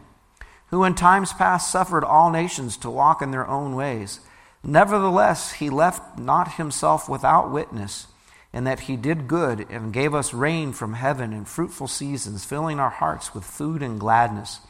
who 0.69 0.85
in 0.85 0.95
times 0.95 1.33
past 1.33 1.71
suffered 1.71 2.05
all 2.05 2.31
nations 2.31 2.77
to 2.79 2.91
walk 2.91 3.23
in 3.23 3.31
their 3.31 3.47
own 3.47 3.75
ways. 3.75 4.21
Nevertheless, 4.63 5.53
he 5.53 5.71
left 5.71 6.19
not 6.19 6.55
himself 6.55 7.09
without 7.09 7.51
witness, 7.51 8.07
in 8.53 8.65
that 8.65 8.81
he 8.81 8.97
did 8.97 9.29
good 9.29 9.67
and 9.71 9.93
gave 9.93 10.15
us 10.15 10.33
rain 10.33 10.73
from 10.73 10.95
heaven 10.95 11.33
and 11.33 11.47
fruitful 11.47 11.89
seasons, 11.89 12.45
filling 12.45 12.81
our 12.81 12.91
hearts 12.91 13.35
with 13.35 13.45
food 13.45 13.83
and 13.83 14.01
gladness. 14.01 14.61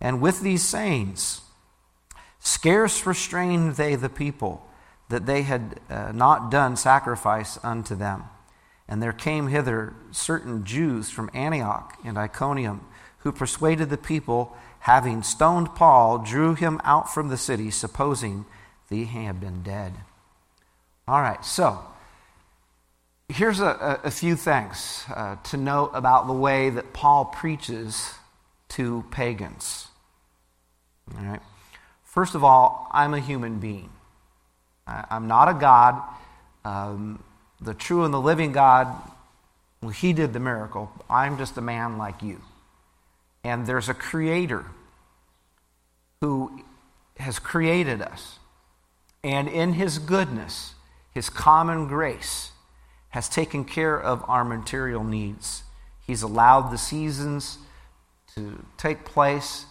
And 0.00 0.20
with 0.20 0.40
these 0.40 0.62
sayings, 0.62 1.42
Scarce 2.40 3.04
restrained 3.04 3.76
they 3.76 3.94
the 3.96 4.08
people, 4.08 4.66
that 5.08 5.26
they 5.26 5.42
had 5.42 5.80
uh, 5.90 6.12
not 6.12 6.50
done 6.50 6.76
sacrifice 6.76 7.58
unto 7.62 7.94
them. 7.94 8.24
And 8.88 9.02
there 9.02 9.12
came 9.12 9.48
hither 9.48 9.94
certain 10.10 10.64
Jews 10.64 11.10
from 11.10 11.30
Antioch 11.34 11.98
and 12.04 12.16
Iconium, 12.16 12.86
who 13.18 13.32
persuaded 13.32 13.90
the 13.90 13.98
people, 13.98 14.56
having 14.80 15.22
stoned 15.22 15.74
Paul, 15.74 16.18
drew 16.18 16.54
him 16.54 16.80
out 16.84 17.12
from 17.12 17.28
the 17.28 17.36
city, 17.36 17.70
supposing 17.70 18.46
that 18.88 18.94
he 18.94 19.04
had 19.04 19.40
been 19.40 19.62
dead. 19.62 19.92
All 21.06 21.20
right, 21.20 21.44
so 21.44 21.80
here's 23.28 23.60
a, 23.60 24.00
a 24.04 24.10
few 24.10 24.36
things 24.36 25.04
uh, 25.14 25.36
to 25.36 25.56
note 25.56 25.90
about 25.92 26.26
the 26.26 26.32
way 26.32 26.70
that 26.70 26.92
Paul 26.92 27.26
preaches 27.26 28.12
to 28.70 29.04
pagans. 29.10 29.88
All 31.16 31.24
right. 31.24 31.40
First 32.04 32.34
of 32.34 32.42
all, 32.42 32.88
I'm 32.92 33.14
a 33.14 33.20
human 33.20 33.58
being. 33.58 33.90
I, 34.86 35.04
am 35.10 35.28
not 35.28 35.48
a 35.48 35.54
God. 35.54 36.02
Um, 36.64 37.22
the 37.60 37.74
true 37.74 38.04
and 38.04 38.12
the 38.12 38.20
living 38.20 38.52
God, 38.52 38.88
well, 39.82 39.90
He 39.90 40.12
did 40.12 40.32
the 40.32 40.40
miracle. 40.40 40.90
I'm 41.08 41.38
just 41.38 41.56
a 41.56 41.60
man 41.60 41.98
like 41.98 42.22
you. 42.22 42.40
And 43.44 43.66
there's 43.66 43.88
a 43.88 43.94
creator 43.94 44.64
who 46.20 46.62
has 47.18 47.38
created 47.38 48.02
us. 48.02 48.38
And 49.22 49.48
in 49.48 49.74
His 49.74 49.98
goodness, 49.98 50.74
His 51.12 51.30
common 51.30 51.88
grace, 51.88 52.52
has 53.10 53.28
taken 53.28 53.64
care 53.64 53.98
of 53.98 54.22
our 54.28 54.44
material 54.44 55.02
needs. 55.02 55.62
He's 56.06 56.22
allowed 56.22 56.70
the 56.70 56.78
seasons 56.78 57.58
to 58.34 58.64
take 58.76 59.04
place 59.04 59.64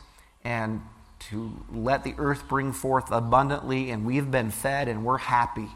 and 0.44 0.82
to 1.20 1.52
let 1.74 2.04
the 2.04 2.16
earth 2.18 2.48
bring 2.48 2.72
forth 2.72 3.12
abundantly, 3.12 3.90
and 3.92 4.06
we've 4.06 4.32
been 4.32 4.52
fed 4.52 4.88
and 4.88 5.04
we're 5.04 5.18
happy. 5.18 5.68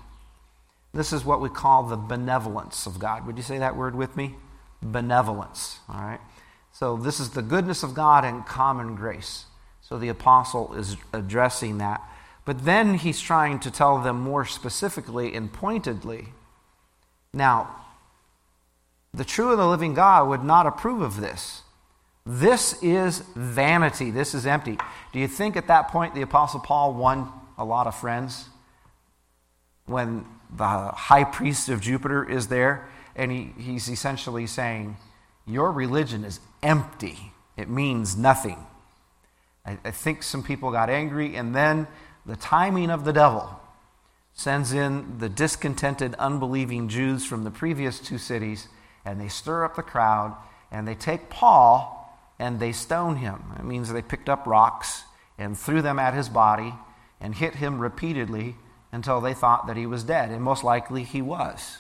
This 0.94 1.14
is 1.14 1.24
what 1.24 1.42
we 1.42 1.50
call 1.50 1.84
the 1.84 1.96
benevolence 1.98 2.86
of 2.86 3.00
God. 3.00 3.26
Would 3.26 3.38
you 3.38 3.44
say 3.44 3.58
that 3.58 3.76
word 3.76 3.96
with 3.96 4.18
me? 4.18 4.36
Benevolence. 4.82 5.80
All 5.88 6.02
right. 6.02 6.20
So, 6.74 6.98
this 6.98 7.20
is 7.20 7.32
the 7.32 7.42
goodness 7.42 7.84
of 7.84 7.94
God 7.94 8.24
and 8.26 8.46
common 8.46 8.96
grace. 8.96 9.46
So, 9.82 9.98
the 9.98 10.10
apostle 10.10 10.74
is 10.74 10.98
addressing 11.14 11.78
that. 11.78 12.02
But 12.46 12.66
then 12.66 12.96
he's 12.96 13.22
trying 13.22 13.60
to 13.60 13.72
tell 13.72 14.00
them 14.02 14.20
more 14.20 14.46
specifically 14.46 15.34
and 15.36 15.52
pointedly. 15.52 16.30
Now, 17.34 17.76
the 19.14 19.26
true 19.26 19.52
and 19.52 19.60
the 19.60 19.68
living 19.68 19.94
God 19.94 20.28
would 20.30 20.44
not 20.44 20.66
approve 20.66 21.02
of 21.02 21.20
this. 21.20 21.62
This 22.26 22.82
is 22.82 23.20
vanity. 23.36 24.12
This 24.12 24.34
is 24.34 24.46
empty. 24.46 24.78
Do 25.12 25.20
you 25.20 25.28
think 25.28 25.56
at 25.56 25.68
that 25.68 25.90
point 25.90 26.16
the 26.16 26.22
Apostle 26.22 26.60
Paul 26.60 26.94
won 26.94 27.32
a 27.58 27.66
lot 27.66 27.88
of 27.88 27.96
friends? 27.96 28.48
When 29.86 30.26
the 30.56 30.66
high 30.66 31.24
priest 31.24 31.70
of 31.70 31.82
Jupiter 31.82 32.28
is 32.28 32.48
there, 32.48 32.88
and 33.16 33.32
he, 33.32 33.54
he's 33.58 33.90
essentially 33.90 34.48
saying, 34.48 34.98
Your 35.46 35.72
religion 35.72 36.24
is 36.24 36.40
empty, 36.62 37.34
it 37.58 37.70
means 37.70 38.18
nothing. 38.18 38.58
I, 39.66 39.78
I 39.84 39.92
think 39.92 40.24
some 40.24 40.44
people 40.44 40.72
got 40.72 40.90
angry, 40.90 41.36
and 41.36 41.56
then 41.56 41.88
the 42.26 42.36
timing 42.36 42.90
of 42.90 43.06
the 43.06 43.14
devil 43.14 43.60
sends 44.34 44.74
in 44.74 45.20
the 45.20 45.30
discontented, 45.30 46.16
unbelieving 46.16 46.90
Jews 46.90 47.26
from 47.26 47.44
the 47.44 47.52
previous 47.52 48.00
two 48.00 48.18
cities, 48.18 48.68
and 49.06 49.20
they 49.20 49.28
stir 49.28 49.64
up 49.66 49.76
the 49.76 49.84
crowd, 49.84 50.36
and 50.72 50.88
they 50.88 50.96
take 50.96 51.30
Paul 51.30 51.98
and 52.40 52.60
they 52.60 52.72
stone 52.72 53.18
him. 53.18 53.40
It 53.60 53.66
means 53.66 53.92
they 53.92 54.02
picked 54.02 54.30
up 54.30 54.48
rocks 54.48 55.04
and 55.38 55.58
threw 55.58 55.82
them 55.82 56.00
at 56.00 56.16
his 56.16 56.28
body 56.28 56.74
and 57.20 57.36
hit 57.36 57.56
him 57.56 57.78
repeatedly 57.78 58.56
until 58.92 59.22
they 59.22 59.34
thought 59.34 59.68
that 59.68 59.78
he 59.78 59.86
was 59.86 60.04
dead. 60.04 60.30
And 60.30 60.42
most 60.42 60.64
likely 60.64 61.04
he 61.04 61.22
was. 61.22 61.78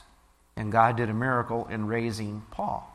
And 0.56 0.72
God 0.72 0.98
did 0.98 1.10
a 1.10 1.13
miracle 1.13 1.68
in 1.68 1.88
raising 1.88 2.44
Paul. 2.51 2.88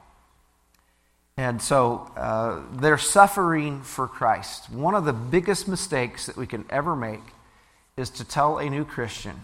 And 1.37 1.61
so 1.61 2.11
uh, 2.17 2.61
they're 2.73 2.99
suffering 2.99 3.83
for 3.83 4.09
Christ. 4.09 4.71
One 4.71 4.95
of 4.95 5.05
the 5.05 5.13
biggest 5.13 5.69
mistakes 5.69 6.27
that 6.27 6.37
we 6.37 6.47
can 6.47 6.65
ever 6.71 6.97
make 6.97 7.23
is 7.97 8.11
to 8.11 8.25
tell 8.25 8.59
a 8.59 8.71
new 8.71 8.85
Christian, 8.85 9.41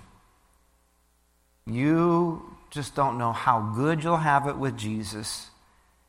you 1.67 2.43
just 2.71 2.95
don't 2.95 3.19
know 3.19 3.33
how 3.33 3.73
good 3.77 4.03
you'll 4.03 4.17
have 4.17 4.47
it 4.47 4.57
with 4.57 4.79
Jesus 4.79 5.51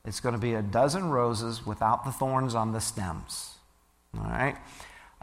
it's 0.06 0.20
going 0.20 0.36
to 0.36 0.42
be 0.42 0.54
a 0.54 0.62
dozen 0.62 1.10
roses 1.10 1.66
without 1.66 2.04
the 2.04 2.12
thorns 2.12 2.56
on 2.56 2.74
the 2.74 2.82
stems. 2.82 3.56
All 4.18 4.26
right? 4.26 4.58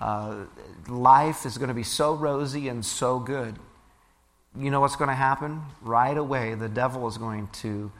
Uh, 0.00 0.45
life 0.88 1.45
is 1.45 1.59
going 1.59 1.69
to 1.69 1.75
be 1.75 1.83
so 1.83 2.14
rosy 2.14 2.69
and 2.69 2.85
so 2.85 3.19
good. 3.19 3.59
You 4.59 4.71
know 4.71 4.80
what's 4.80 4.97
going 4.97 5.09
to 5.09 5.14
happen? 5.14 5.62
Right 5.83 6.16
away, 6.16 6.54
the 6.54 6.69
devil 6.69 7.07
is 7.07 7.19
going 7.19 7.49
to 7.62 7.92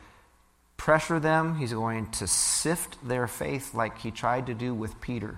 pressure 0.81 1.21
them, 1.21 1.57
he's 1.57 1.75
going 1.75 2.11
to 2.11 2.27
sift 2.27 2.97
their 3.07 3.27
faith 3.27 3.75
like 3.75 3.99
he 3.99 4.11
tried 4.11 4.47
to 4.47 4.55
do 4.55 4.73
with 4.73 4.99
Peter. 5.03 5.37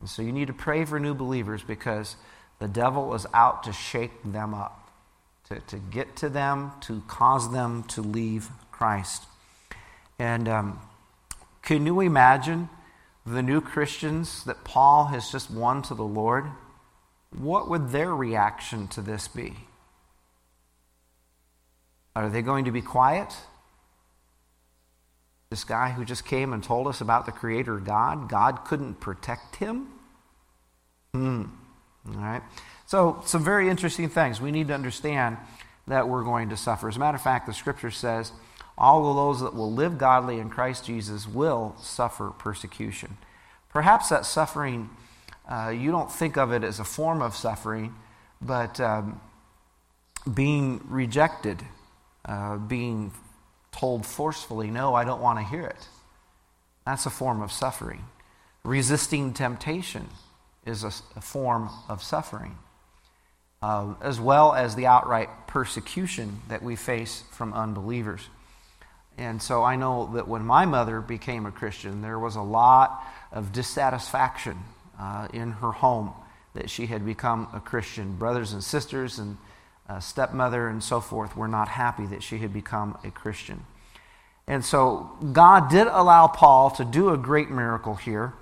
And 0.00 0.08
so 0.08 0.20
you 0.20 0.32
need 0.32 0.48
to 0.48 0.52
pray 0.52 0.84
for 0.84 1.00
new 1.00 1.14
believers 1.14 1.62
because 1.62 2.16
the 2.58 2.68
devil 2.68 3.14
is 3.14 3.26
out 3.32 3.62
to 3.62 3.72
shake 3.72 4.12
them 4.22 4.52
up, 4.52 4.90
to, 5.48 5.60
to 5.60 5.78
get 5.78 6.16
to 6.16 6.28
them, 6.28 6.72
to 6.82 7.02
cause 7.08 7.50
them 7.52 7.84
to 7.84 8.02
leave 8.02 8.50
Christ. 8.70 9.24
And 10.18 10.46
um, 10.46 10.78
can 11.62 11.86
you 11.86 12.00
imagine 12.00 12.68
the 13.26 13.42
new 13.42 13.60
Christians 13.60 14.44
that 14.44 14.64
Paul 14.64 15.06
has 15.06 15.30
just 15.30 15.50
won 15.50 15.82
to 15.82 15.94
the 15.94 16.04
Lord? 16.04 16.44
What 17.36 17.68
would 17.68 17.90
their 17.90 18.14
reaction 18.14 18.86
to 18.88 19.00
this 19.00 19.28
be? 19.28 19.54
Are 22.14 22.28
they 22.28 22.42
going 22.42 22.66
to 22.66 22.70
be 22.70 22.82
quiet? 22.82 23.34
This 25.50 25.64
guy 25.64 25.90
who 25.90 26.04
just 26.04 26.24
came 26.24 26.52
and 26.52 26.62
told 26.62 26.86
us 26.86 27.00
about 27.00 27.26
the 27.26 27.32
Creator 27.32 27.78
God, 27.78 28.28
God 28.28 28.64
couldn't 28.64 29.00
protect 29.00 29.56
him? 29.56 29.88
Hmm. 31.12 31.44
All 32.08 32.20
right. 32.20 32.42
So, 32.86 33.22
some 33.24 33.42
very 33.42 33.68
interesting 33.68 34.08
things. 34.08 34.40
We 34.40 34.50
need 34.50 34.68
to 34.68 34.74
understand 34.74 35.38
that 35.86 36.08
we're 36.08 36.24
going 36.24 36.50
to 36.50 36.56
suffer. 36.56 36.88
As 36.88 36.96
a 36.96 36.98
matter 36.98 37.16
of 37.16 37.22
fact, 37.22 37.46
the 37.46 37.54
scripture 37.54 37.90
says 37.90 38.32
all 38.76 39.08
of 39.08 39.16
those 39.16 39.40
that 39.40 39.54
will 39.54 39.72
live 39.72 39.98
godly 39.98 40.38
in 40.38 40.50
Christ 40.50 40.84
Jesus 40.84 41.28
will 41.28 41.76
suffer 41.80 42.30
persecution. 42.30 43.16
Perhaps 43.70 44.08
that 44.08 44.26
suffering, 44.26 44.90
uh, 45.48 45.72
you 45.76 45.90
don't 45.90 46.10
think 46.10 46.36
of 46.36 46.52
it 46.52 46.64
as 46.64 46.80
a 46.80 46.84
form 46.84 47.22
of 47.22 47.36
suffering, 47.36 47.94
but 48.40 48.80
um, 48.80 49.20
being 50.32 50.80
rejected, 50.88 51.62
uh, 52.24 52.56
being 52.56 53.12
told 53.72 54.06
forcefully, 54.06 54.70
no, 54.70 54.94
I 54.94 55.04
don't 55.04 55.20
want 55.20 55.38
to 55.38 55.44
hear 55.44 55.64
it. 55.64 55.88
That's 56.86 57.06
a 57.06 57.10
form 57.10 57.42
of 57.42 57.50
suffering. 57.50 58.04
Resisting 58.64 59.32
temptation 59.32 60.08
is 60.64 60.84
a, 60.84 60.92
a 61.16 61.20
form 61.20 61.70
of 61.88 62.02
suffering, 62.02 62.56
uh, 63.62 63.94
as 64.00 64.20
well 64.20 64.54
as 64.54 64.74
the 64.74 64.86
outright 64.86 65.28
persecution 65.46 66.40
that 66.48 66.62
we 66.62 66.76
face 66.76 67.24
from 67.30 67.52
unbelievers. 67.52 68.28
And 69.16 69.40
so 69.40 69.62
I 69.62 69.76
know 69.76 70.10
that 70.14 70.26
when 70.26 70.44
my 70.44 70.66
mother 70.66 71.00
became 71.00 71.46
a 71.46 71.52
Christian, 71.52 72.02
there 72.02 72.18
was 72.18 72.36
a 72.36 72.42
lot 72.42 73.02
of 73.32 73.52
dissatisfaction 73.52 74.58
uh, 74.98 75.28
in 75.32 75.52
her 75.52 75.70
home 75.70 76.12
that 76.54 76.70
she 76.70 76.86
had 76.86 77.04
become 77.04 77.48
a 77.52 77.60
Christian. 77.60 78.16
Brothers 78.16 78.52
and 78.52 78.62
sisters 78.62 79.18
and 79.18 79.36
uh, 79.88 80.00
stepmother 80.00 80.68
and 80.68 80.82
so 80.82 81.00
forth 81.00 81.36
were 81.36 81.48
not 81.48 81.68
happy 81.68 82.06
that 82.06 82.22
she 82.22 82.38
had 82.38 82.52
become 82.52 82.96
a 83.04 83.10
Christian. 83.10 83.64
And 84.46 84.64
so 84.64 85.10
God 85.32 85.70
did 85.70 85.86
allow 85.86 86.26
Paul 86.26 86.70
to 86.72 86.84
do 86.84 87.10
a 87.10 87.16
great 87.16 87.50
miracle 87.50 87.94
here. 87.94 88.34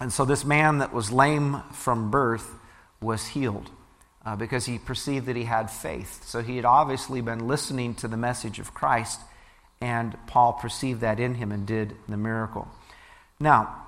And 0.00 0.12
so 0.12 0.24
this 0.24 0.44
man 0.44 0.78
that 0.78 0.92
was 0.92 1.10
lame 1.10 1.62
from 1.72 2.10
birth 2.10 2.54
was 3.00 3.28
healed 3.28 3.70
uh, 4.24 4.36
because 4.36 4.66
he 4.66 4.78
perceived 4.78 5.26
that 5.26 5.36
he 5.36 5.44
had 5.44 5.70
faith. 5.70 6.24
So 6.24 6.42
he 6.42 6.56
had 6.56 6.64
obviously 6.64 7.20
been 7.20 7.46
listening 7.46 7.94
to 7.96 8.08
the 8.08 8.16
message 8.16 8.58
of 8.58 8.74
Christ, 8.74 9.20
and 9.80 10.16
Paul 10.26 10.54
perceived 10.54 11.00
that 11.00 11.20
in 11.20 11.34
him 11.34 11.52
and 11.52 11.66
did 11.66 11.94
the 12.08 12.16
miracle. 12.16 12.68
Now, 13.38 13.82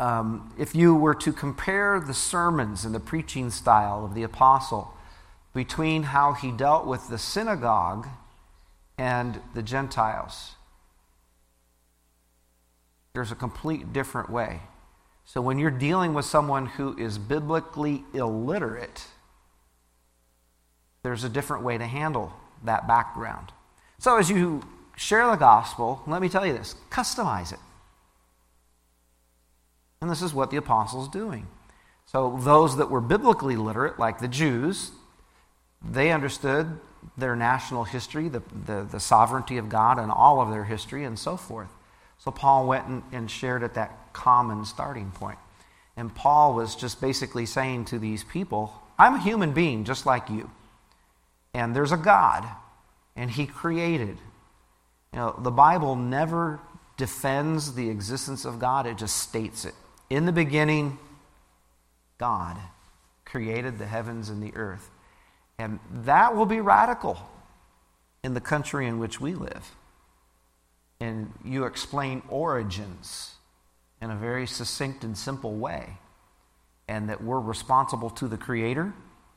um, 0.00 0.52
if 0.58 0.74
you 0.74 0.94
were 0.94 1.14
to 1.14 1.32
compare 1.32 2.00
the 2.00 2.14
sermons 2.14 2.84
and 2.84 2.94
the 2.94 3.00
preaching 3.00 3.50
style 3.50 4.04
of 4.04 4.14
the 4.14 4.24
apostle 4.24 4.92
between 5.54 6.02
how 6.02 6.32
he 6.32 6.50
dealt 6.50 6.86
with 6.86 7.08
the 7.08 7.18
synagogue 7.18 8.08
and 8.98 9.40
the 9.54 9.62
Gentiles, 9.62 10.52
there's 13.12 13.30
a 13.30 13.36
complete 13.36 13.92
different 13.92 14.28
way. 14.28 14.60
So 15.24 15.40
when 15.40 15.58
you're 15.58 15.70
dealing 15.70 16.12
with 16.12 16.24
someone 16.24 16.66
who 16.66 16.98
is 16.98 17.16
biblically 17.16 18.04
illiterate, 18.12 19.06
there's 21.04 21.22
a 21.22 21.28
different 21.28 21.62
way 21.62 21.78
to 21.78 21.86
handle 21.86 22.32
that 22.64 22.88
background. 22.88 23.52
So 23.98 24.18
as 24.18 24.30
you 24.30 24.62
share 24.96 25.26
the 25.30 25.36
gospel, 25.36 26.02
let 26.06 26.20
me 26.20 26.28
tell 26.28 26.46
you 26.46 26.52
this 26.52 26.74
customize 26.90 27.52
it. 27.52 27.58
And 30.00 30.10
this 30.10 30.22
is 30.22 30.34
what 30.34 30.50
the 30.50 30.58
apostles 30.58 31.08
doing. 31.08 31.46
So 32.06 32.38
those 32.42 32.76
that 32.76 32.90
were 32.90 33.00
biblically 33.00 33.56
literate, 33.56 33.98
like 33.98 34.18
the 34.18 34.28
Jews, 34.28 34.90
they 35.82 36.12
understood 36.12 36.78
their 37.16 37.34
national 37.36 37.84
history, 37.84 38.28
the, 38.28 38.42
the, 38.66 38.86
the 38.90 39.00
sovereignty 39.00 39.56
of 39.58 39.68
God, 39.68 39.98
and 39.98 40.10
all 40.10 40.40
of 40.40 40.50
their 40.50 40.64
history, 40.64 41.04
and 41.04 41.18
so 41.18 41.36
forth. 41.36 41.68
So 42.18 42.30
Paul 42.30 42.66
went 42.66 42.86
and, 42.86 43.02
and 43.12 43.30
shared 43.30 43.62
at 43.62 43.74
that 43.74 44.12
common 44.12 44.64
starting 44.64 45.10
point. 45.10 45.38
And 45.96 46.14
Paul 46.14 46.54
was 46.54 46.74
just 46.76 47.00
basically 47.00 47.46
saying 47.46 47.86
to 47.86 47.98
these 47.98 48.24
people, 48.24 48.72
I'm 48.98 49.14
a 49.14 49.20
human 49.20 49.52
being 49.52 49.84
just 49.84 50.06
like 50.06 50.28
you. 50.28 50.50
And 51.52 51.74
there's 51.74 51.92
a 51.92 51.96
God, 51.96 52.46
and 53.16 53.30
He 53.30 53.46
created. 53.46 54.18
You 55.12 55.18
know, 55.18 55.38
the 55.38 55.50
Bible 55.50 55.96
never 55.96 56.60
defends 56.96 57.74
the 57.74 57.88
existence 57.90 58.44
of 58.44 58.58
God, 58.58 58.86
it 58.86 58.98
just 58.98 59.16
states 59.16 59.64
it. 59.64 59.74
In 60.10 60.26
the 60.26 60.32
beginning, 60.32 60.98
God 62.18 62.56
created 63.24 63.78
the 63.78 63.86
heavens 63.86 64.28
and 64.28 64.42
the 64.42 64.54
earth. 64.54 64.90
And 65.58 65.80
that 65.90 66.36
will 66.36 66.46
be 66.46 66.60
radical 66.60 67.18
in 68.22 68.34
the 68.34 68.40
country 68.40 68.86
in 68.86 68.98
which 68.98 69.20
we 69.20 69.34
live. 69.34 69.74
And 71.00 71.32
you 71.44 71.64
explain 71.64 72.22
origins 72.28 73.34
in 74.00 74.10
a 74.10 74.16
very 74.16 74.46
succinct 74.46 75.04
and 75.04 75.16
simple 75.16 75.54
way, 75.54 75.98
and 76.88 77.08
that 77.08 77.22
we're 77.22 77.40
responsible 77.40 78.10
to 78.10 78.28
the 78.28 78.36
Creator. 78.36 78.92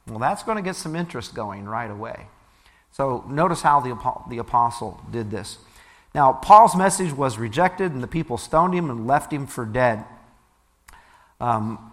Well, 0.07 0.19
that's 0.19 0.43
going 0.43 0.57
to 0.57 0.61
get 0.61 0.75
some 0.75 0.95
interest 0.95 1.33
going 1.33 1.65
right 1.65 1.89
away. 1.89 2.27
So 2.91 3.23
notice 3.27 3.61
how 3.61 3.79
the, 3.79 3.95
the 4.29 4.39
apostle 4.39 5.01
did 5.11 5.29
this. 5.29 5.57
Now, 6.15 6.33
Paul's 6.33 6.75
message 6.75 7.13
was 7.13 7.37
rejected, 7.37 7.91
and 7.91 8.01
the 8.01 8.07
people 8.07 8.37
stoned 8.37 8.73
him 8.73 8.89
and 8.89 9.05
left 9.05 9.31
him 9.31 9.45
for 9.45 9.65
dead. 9.65 10.03
Um, 11.39 11.91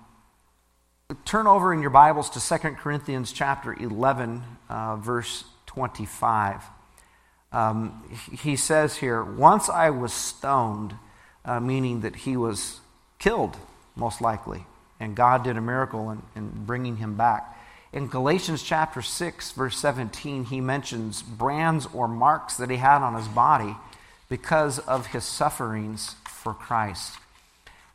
turn 1.25 1.47
over 1.47 1.75
in 1.75 1.83
your 1.83 1.91
Bibles 1.91 2.31
to 2.31 2.59
2 2.59 2.71
Corinthians 2.77 3.33
chapter 3.33 3.75
11, 3.75 4.43
uh, 4.71 4.97
verse 4.97 5.45
25. 5.67 6.63
Um, 7.53 8.03
he 8.33 8.57
says 8.57 8.97
here, 8.97 9.23
Once 9.23 9.69
I 9.69 9.91
was 9.91 10.13
stoned, 10.13 10.95
uh, 11.45 11.61
meaning 11.61 12.01
that 12.01 12.17
he 12.17 12.37
was 12.37 12.81
killed, 13.19 13.57
most 13.95 14.21
likely, 14.21 14.65
and 14.99 15.15
God 15.15 15.45
did 15.45 15.57
a 15.57 15.61
miracle 15.61 16.11
in, 16.11 16.23
in 16.35 16.65
bringing 16.65 16.97
him 16.97 17.17
back. 17.17 17.57
In 17.95 18.09
Galatians 18.09 18.65
chapter 18.65 19.03
6, 19.03 19.53
verse 19.53 19.79
17, 19.79 20.47
he 20.47 20.61
mentions 20.61 21.23
brands 21.23 21.87
or 21.95 22.09
marks 22.09 22.57
that 22.57 22.69
he 22.69 22.77
had 22.77 23.03
on 23.03 23.15
his 23.15 23.29
body 23.29 23.77
because 24.29 24.81
of 24.81 25.07
his 25.07 25.23
sufferings 25.23 26.17
for 26.29 26.55
Christ. 26.55 27.17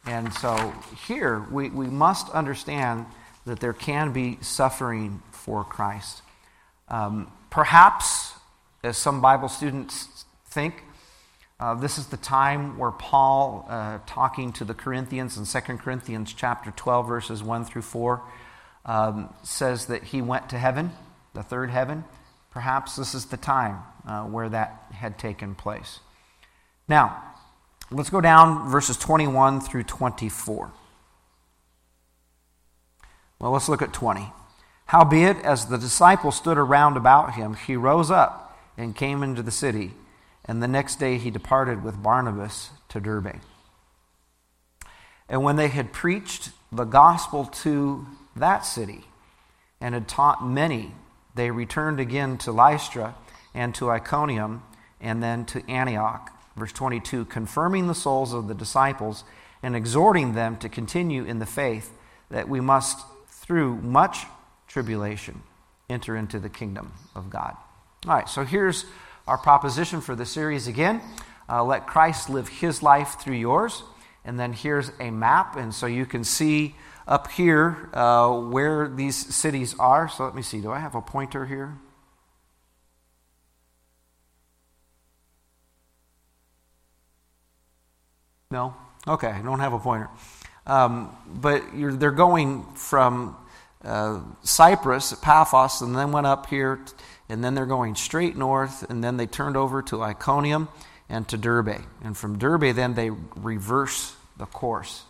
And 0.05 0.33
so 0.33 0.73
here 1.05 1.45
we, 1.51 1.69
we 1.69 1.87
must 1.87 2.29
understand 2.29 3.07
that 3.45 3.59
there 3.59 3.73
can 3.73 4.13
be 4.13 4.37
suffering 4.39 5.21
for 5.31 5.65
Christ. 5.65 6.21
Um, 6.87 7.29
perhaps, 7.49 8.31
as 8.81 8.97
some 8.97 9.19
Bible 9.19 9.49
students 9.49 10.23
think, 10.45 10.81
uh, 11.59 11.73
this 11.73 11.97
is 11.97 12.07
the 12.07 12.15
time 12.15 12.77
where 12.77 12.91
Paul, 12.91 13.65
uh, 13.67 13.97
talking 14.07 14.53
to 14.53 14.63
the 14.63 14.73
Corinthians 14.73 15.35
in 15.35 15.43
2 15.43 15.75
Corinthians 15.75 16.33
chapter 16.33 16.71
12, 16.71 17.05
verses 17.05 17.43
1 17.43 17.65
through 17.65 17.81
4, 17.81 18.21
um, 18.85 19.33
says 19.43 19.87
that 19.87 20.03
he 20.03 20.21
went 20.21 20.49
to 20.49 20.57
heaven, 20.57 20.91
the 21.33 21.43
third 21.43 21.69
heaven. 21.69 22.03
Perhaps 22.51 22.95
this 22.95 23.13
is 23.13 23.25
the 23.25 23.37
time 23.37 23.79
uh, 24.07 24.23
where 24.23 24.49
that 24.49 24.85
had 24.91 25.19
taken 25.19 25.55
place. 25.55 25.99
Now, 26.87 27.29
Let's 27.91 28.11
go 28.11 28.21
down 28.21 28.69
verses 28.69 28.97
21 28.97 29.61
through 29.61 29.83
24. 29.83 30.71
Well, 33.39 33.51
let's 33.51 33.67
look 33.67 33.81
at 33.81 33.93
20. 33.93 34.31
Howbeit, 34.85 35.37
as 35.37 35.65
the 35.65 35.77
disciples 35.77 36.35
stood 36.35 36.59
around 36.59 36.97
about 36.97 37.33
him, 37.33 37.55
he 37.55 37.75
rose 37.75 38.11
up 38.11 38.55
and 38.77 38.95
came 38.95 39.23
into 39.23 39.41
the 39.41 39.51
city, 39.51 39.93
and 40.45 40.61
the 40.61 40.67
next 40.67 40.99
day 40.99 41.17
he 41.17 41.31
departed 41.31 41.83
with 41.83 42.01
Barnabas 42.01 42.69
to 42.89 42.99
Derbe. 42.99 43.41
And 45.27 45.43
when 45.43 45.55
they 45.55 45.69
had 45.69 45.91
preached 45.91 46.51
the 46.71 46.85
gospel 46.85 47.45
to 47.45 48.05
that 48.39 48.65
city 48.65 49.05
and 49.79 49.93
had 49.93 50.07
taught 50.07 50.45
many, 50.45 50.93
they 51.35 51.51
returned 51.51 51.99
again 51.99 52.37
to 52.39 52.51
Lystra 52.51 53.15
and 53.53 53.73
to 53.75 53.89
Iconium 53.89 54.63
and 54.99 55.23
then 55.23 55.45
to 55.45 55.69
Antioch 55.69 56.31
verse 56.59 56.73
22, 56.73 57.25
confirming 57.25 57.87
the 57.87 57.95
souls 57.95 58.33
of 58.33 58.47
the 58.47 58.53
disciples 58.53 59.23
and 59.63 59.75
exhorting 59.75 60.33
them 60.33 60.57
to 60.57 60.69
continue 60.69 61.23
in 61.23 61.39
the 61.39 61.45
faith 61.45 61.97
that 62.29 62.47
we 62.47 62.59
must, 62.59 62.99
through 63.27 63.77
much 63.77 64.25
tribulation, 64.67 65.41
enter 65.89 66.15
into 66.15 66.39
the 66.39 66.49
kingdom 66.49 66.91
of 67.15 67.29
God. 67.29 67.55
All 68.05 68.13
right, 68.13 68.29
so 68.29 68.43
here's 68.43 68.85
our 69.27 69.37
proposition 69.37 70.01
for 70.01 70.15
the 70.15 70.25
series 70.25 70.67
again. 70.67 71.01
Uh, 71.49 71.63
let 71.63 71.87
Christ 71.87 72.29
live 72.29 72.47
his 72.47 72.83
life 72.83 73.17
through 73.19 73.35
yours. 73.35 73.81
And 74.23 74.39
then 74.39 74.53
here's 74.53 74.91
a 74.99 75.09
map, 75.09 75.55
and 75.55 75.73
so 75.73 75.87
you 75.87 76.05
can 76.05 76.23
see 76.23 76.75
up 77.09 77.31
here 77.31 77.89
uh, 77.93 78.29
where 78.29 78.87
these 78.87 79.15
cities 79.35 79.75
are. 79.79 80.07
So 80.07 80.23
let 80.23 80.35
me 80.35 80.43
see, 80.43 80.61
do 80.61 80.71
I 80.71 80.79
have 80.79 80.93
a 80.93 81.01
pointer 81.01 81.47
here? 81.47 81.75
No? 88.51 88.75
Okay, 89.07 89.27
I 89.27 89.41
don't 89.41 89.59
have 89.59 89.73
a 89.73 89.79
pointer. 89.79 90.09
Um, 90.67 91.15
but 91.27 91.63
they're 91.73 92.11
going 92.11 92.63
from 92.75 93.35
uh, 93.83 94.21
Cyprus, 94.43 95.13
Paphos, 95.13 95.81
and 95.81 95.95
then 95.95 96.11
went 96.11 96.27
up 96.27 96.45
here, 96.45 96.79
and 97.27 97.43
then 97.43 97.55
they're 97.55 97.65
going 97.65 97.95
straight 97.95 98.37
north, 98.37 98.87
and 98.89 99.03
then 99.03 99.17
they 99.17 99.25
turned 99.25 99.57
over 99.57 99.81
to 99.83 100.03
Iconium, 100.03 100.67
and 101.09 101.27
to 101.29 101.37
Derbe. 101.37 101.81
And 102.03 102.15
from 102.15 102.37
Derbe, 102.37 102.75
then 102.75 102.93
they 102.93 103.09
reverse 103.09 104.15
the 104.37 104.45
course. 104.45 105.05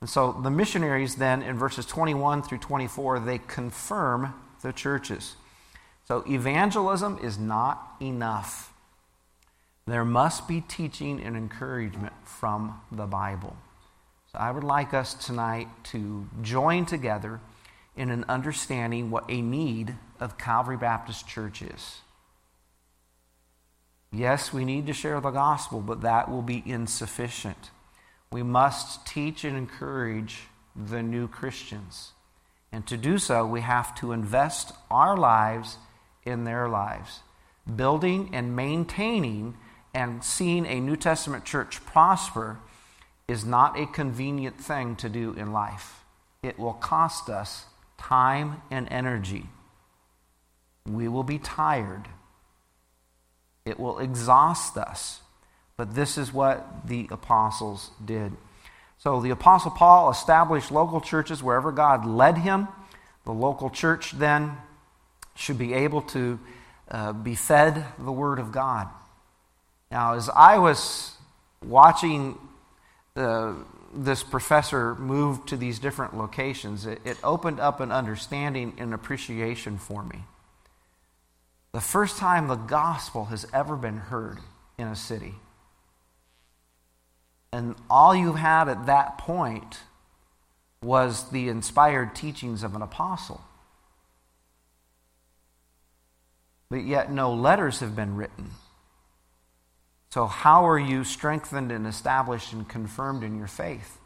And 0.00 0.08
so 0.08 0.32
the 0.32 0.50
missionaries, 0.50 1.16
then, 1.16 1.42
in 1.42 1.58
verses 1.58 1.84
21 1.84 2.42
through 2.42 2.58
24, 2.58 3.20
they 3.20 3.38
confirm 3.38 4.34
the 4.62 4.72
churches. 4.72 5.36
So 6.08 6.24
evangelism 6.26 7.18
is 7.22 7.38
not 7.38 7.96
enough. 8.00 8.72
There 9.86 10.04
must 10.04 10.48
be 10.48 10.62
teaching 10.62 11.20
and 11.20 11.36
encouragement 11.36 12.14
from 12.24 12.80
the 12.90 13.06
Bible. 13.06 13.56
So 14.32 14.38
I 14.38 14.50
would 14.50 14.64
like 14.64 14.94
us 14.94 15.14
tonight 15.14 15.68
to 15.84 16.28
join 16.40 16.86
together 16.86 17.40
in 17.96 18.10
an 18.10 18.24
understanding 18.28 19.10
what 19.10 19.24
a 19.28 19.42
need 19.42 19.96
of 20.18 20.38
Calvary 20.38 20.76
Baptist 20.76 21.26
Church 21.28 21.60
is. 21.60 22.00
Yes, 24.12 24.52
we 24.52 24.64
need 24.64 24.86
to 24.86 24.92
share 24.92 25.20
the 25.20 25.30
gospel, 25.30 25.80
but 25.80 26.00
that 26.02 26.30
will 26.30 26.42
be 26.42 26.62
insufficient. 26.64 27.70
We 28.32 28.42
must 28.44 29.06
teach 29.06 29.44
and 29.44 29.56
encourage 29.56 30.42
the 30.76 31.02
new 31.02 31.26
Christians. 31.26 32.12
And 32.70 32.86
to 32.86 32.96
do 32.96 33.18
so, 33.18 33.44
we 33.44 33.60
have 33.62 33.94
to 33.96 34.12
invest 34.12 34.72
our 34.90 35.16
lives 35.16 35.78
in 36.24 36.44
their 36.44 36.68
lives, 36.68 37.20
building 37.74 38.30
and 38.32 38.54
maintaining 38.54 39.56
and 39.92 40.22
seeing 40.22 40.66
a 40.66 40.80
New 40.80 40.96
Testament 40.96 41.44
church 41.44 41.84
prosper 41.84 42.60
is 43.26 43.44
not 43.44 43.78
a 43.78 43.86
convenient 43.86 44.60
thing 44.60 44.94
to 44.96 45.08
do 45.08 45.32
in 45.32 45.52
life. 45.52 46.04
It 46.42 46.58
will 46.58 46.74
cost 46.74 47.28
us 47.28 47.66
time 47.98 48.62
and 48.70 48.86
energy. 48.90 49.46
We 50.86 51.08
will 51.08 51.24
be 51.24 51.38
tired. 51.38 52.08
It 53.64 53.78
will 53.78 53.98
exhaust 53.98 54.76
us. 54.76 55.20
But 55.80 55.94
this 55.94 56.18
is 56.18 56.30
what 56.30 56.86
the 56.86 57.08
apostles 57.10 57.90
did. 58.04 58.36
So 58.98 59.22
the 59.22 59.30
apostle 59.30 59.70
Paul 59.70 60.10
established 60.10 60.70
local 60.70 61.00
churches 61.00 61.42
wherever 61.42 61.72
God 61.72 62.04
led 62.04 62.36
him. 62.36 62.68
The 63.24 63.32
local 63.32 63.70
church 63.70 64.10
then 64.10 64.58
should 65.34 65.56
be 65.56 65.72
able 65.72 66.02
to 66.02 66.38
uh, 66.90 67.14
be 67.14 67.34
fed 67.34 67.82
the 67.98 68.12
word 68.12 68.38
of 68.38 68.52
God. 68.52 68.88
Now, 69.90 70.16
as 70.16 70.28
I 70.28 70.58
was 70.58 71.14
watching 71.64 72.36
uh, 73.16 73.54
this 73.94 74.22
professor 74.22 74.94
move 74.96 75.46
to 75.46 75.56
these 75.56 75.78
different 75.78 76.14
locations, 76.14 76.84
it, 76.84 77.00
it 77.06 77.16
opened 77.24 77.58
up 77.58 77.80
an 77.80 77.90
understanding 77.90 78.74
and 78.76 78.92
appreciation 78.92 79.78
for 79.78 80.04
me. 80.04 80.24
The 81.72 81.80
first 81.80 82.18
time 82.18 82.48
the 82.48 82.56
gospel 82.56 83.24
has 83.24 83.46
ever 83.54 83.76
been 83.76 83.96
heard 83.96 84.40
in 84.76 84.86
a 84.86 84.94
city. 84.94 85.36
And 87.52 87.74
all 87.88 88.14
you 88.14 88.34
had 88.34 88.68
at 88.68 88.86
that 88.86 89.18
point 89.18 89.80
was 90.82 91.30
the 91.30 91.48
inspired 91.48 92.14
teachings 92.14 92.62
of 92.62 92.74
an 92.74 92.82
apostle. 92.82 93.40
But 96.70 96.84
yet, 96.84 97.10
no 97.10 97.34
letters 97.34 97.80
have 97.80 97.96
been 97.96 98.14
written. 98.14 98.50
So, 100.10 100.26
how 100.26 100.68
are 100.68 100.78
you 100.78 101.04
strengthened 101.04 101.72
and 101.72 101.86
established 101.86 102.52
and 102.52 102.68
confirmed 102.68 103.24
in 103.24 103.36
your 103.36 103.48
faith? 103.48 103.98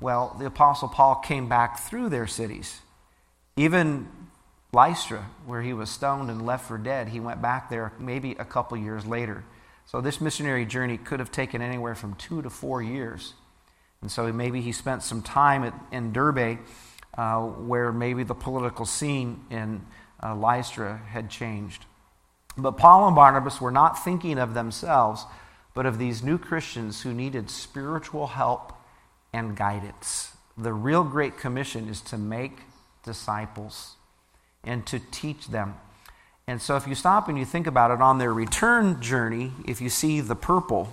Well, 0.00 0.36
the 0.38 0.46
Apostle 0.46 0.88
Paul 0.88 1.16
came 1.16 1.48
back 1.48 1.78
through 1.78 2.08
their 2.08 2.26
cities. 2.26 2.80
Even 3.56 4.08
Lystra, 4.72 5.26
where 5.44 5.62
he 5.62 5.72
was 5.72 5.90
stoned 5.90 6.30
and 6.30 6.46
left 6.46 6.68
for 6.68 6.78
dead, 6.78 7.08
he 7.08 7.20
went 7.20 7.42
back 7.42 7.68
there 7.68 7.92
maybe 7.98 8.32
a 8.32 8.44
couple 8.44 8.76
years 8.76 9.04
later. 9.04 9.44
So, 9.88 10.02
this 10.02 10.20
missionary 10.20 10.66
journey 10.66 10.98
could 10.98 11.18
have 11.18 11.32
taken 11.32 11.62
anywhere 11.62 11.94
from 11.94 12.14
two 12.16 12.42
to 12.42 12.50
four 12.50 12.82
years. 12.82 13.32
And 14.02 14.12
so, 14.12 14.30
maybe 14.30 14.60
he 14.60 14.70
spent 14.70 15.02
some 15.02 15.22
time 15.22 15.64
at, 15.64 15.72
in 15.90 16.12
Derbe, 16.12 16.58
uh, 17.16 17.40
where 17.40 17.90
maybe 17.90 18.22
the 18.22 18.34
political 18.34 18.84
scene 18.84 19.46
in 19.48 19.80
uh, 20.22 20.34
Lystra 20.34 20.98
had 21.08 21.30
changed. 21.30 21.86
But 22.58 22.72
Paul 22.72 23.06
and 23.06 23.16
Barnabas 23.16 23.62
were 23.62 23.70
not 23.70 24.04
thinking 24.04 24.38
of 24.38 24.52
themselves, 24.52 25.24
but 25.72 25.86
of 25.86 25.98
these 25.98 26.22
new 26.22 26.36
Christians 26.36 27.00
who 27.00 27.14
needed 27.14 27.48
spiritual 27.48 28.26
help 28.26 28.74
and 29.32 29.56
guidance. 29.56 30.36
The 30.58 30.74
real 30.74 31.02
Great 31.02 31.38
Commission 31.38 31.88
is 31.88 32.02
to 32.02 32.18
make 32.18 32.58
disciples 33.04 33.94
and 34.62 34.84
to 34.84 34.98
teach 34.98 35.48
them. 35.48 35.76
And 36.48 36.62
so, 36.62 36.76
if 36.76 36.86
you 36.86 36.94
stop 36.94 37.28
and 37.28 37.38
you 37.38 37.44
think 37.44 37.66
about 37.66 37.90
it, 37.90 38.00
on 38.00 38.16
their 38.16 38.32
return 38.32 39.02
journey, 39.02 39.52
if 39.66 39.82
you 39.82 39.90
see 39.90 40.22
the 40.22 40.34
purple, 40.34 40.90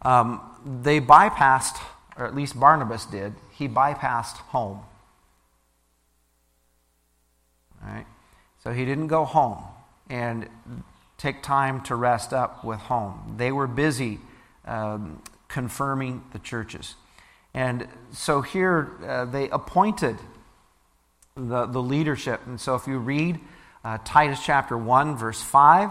um, 0.00 0.40
they 0.64 1.02
bypassed, 1.02 1.76
or 2.16 2.24
at 2.24 2.34
least 2.34 2.58
Barnabas 2.58 3.04
did, 3.04 3.34
he 3.50 3.68
bypassed 3.68 4.38
home. 4.38 4.80
All 7.84 7.92
right? 7.92 8.06
So 8.64 8.72
he 8.72 8.86
didn't 8.86 9.08
go 9.08 9.26
home 9.26 9.64
and 10.08 10.48
take 11.18 11.42
time 11.42 11.82
to 11.82 11.94
rest 11.94 12.32
up 12.32 12.64
with 12.64 12.78
home. 12.78 13.34
They 13.36 13.52
were 13.52 13.66
busy 13.66 14.18
um, 14.64 15.22
confirming 15.48 16.24
the 16.32 16.38
churches. 16.38 16.94
And 17.52 17.86
so 18.12 18.40
here 18.40 18.92
uh, 19.06 19.26
they 19.26 19.50
appointed 19.50 20.16
the, 21.36 21.66
the 21.66 21.82
leadership. 21.82 22.40
And 22.46 22.58
so 22.58 22.74
if 22.76 22.86
you 22.86 22.96
read 22.96 23.38
uh, 23.84 23.98
Titus 24.04 24.40
chapter 24.44 24.76
1, 24.76 25.16
verse 25.16 25.42
5, 25.42 25.90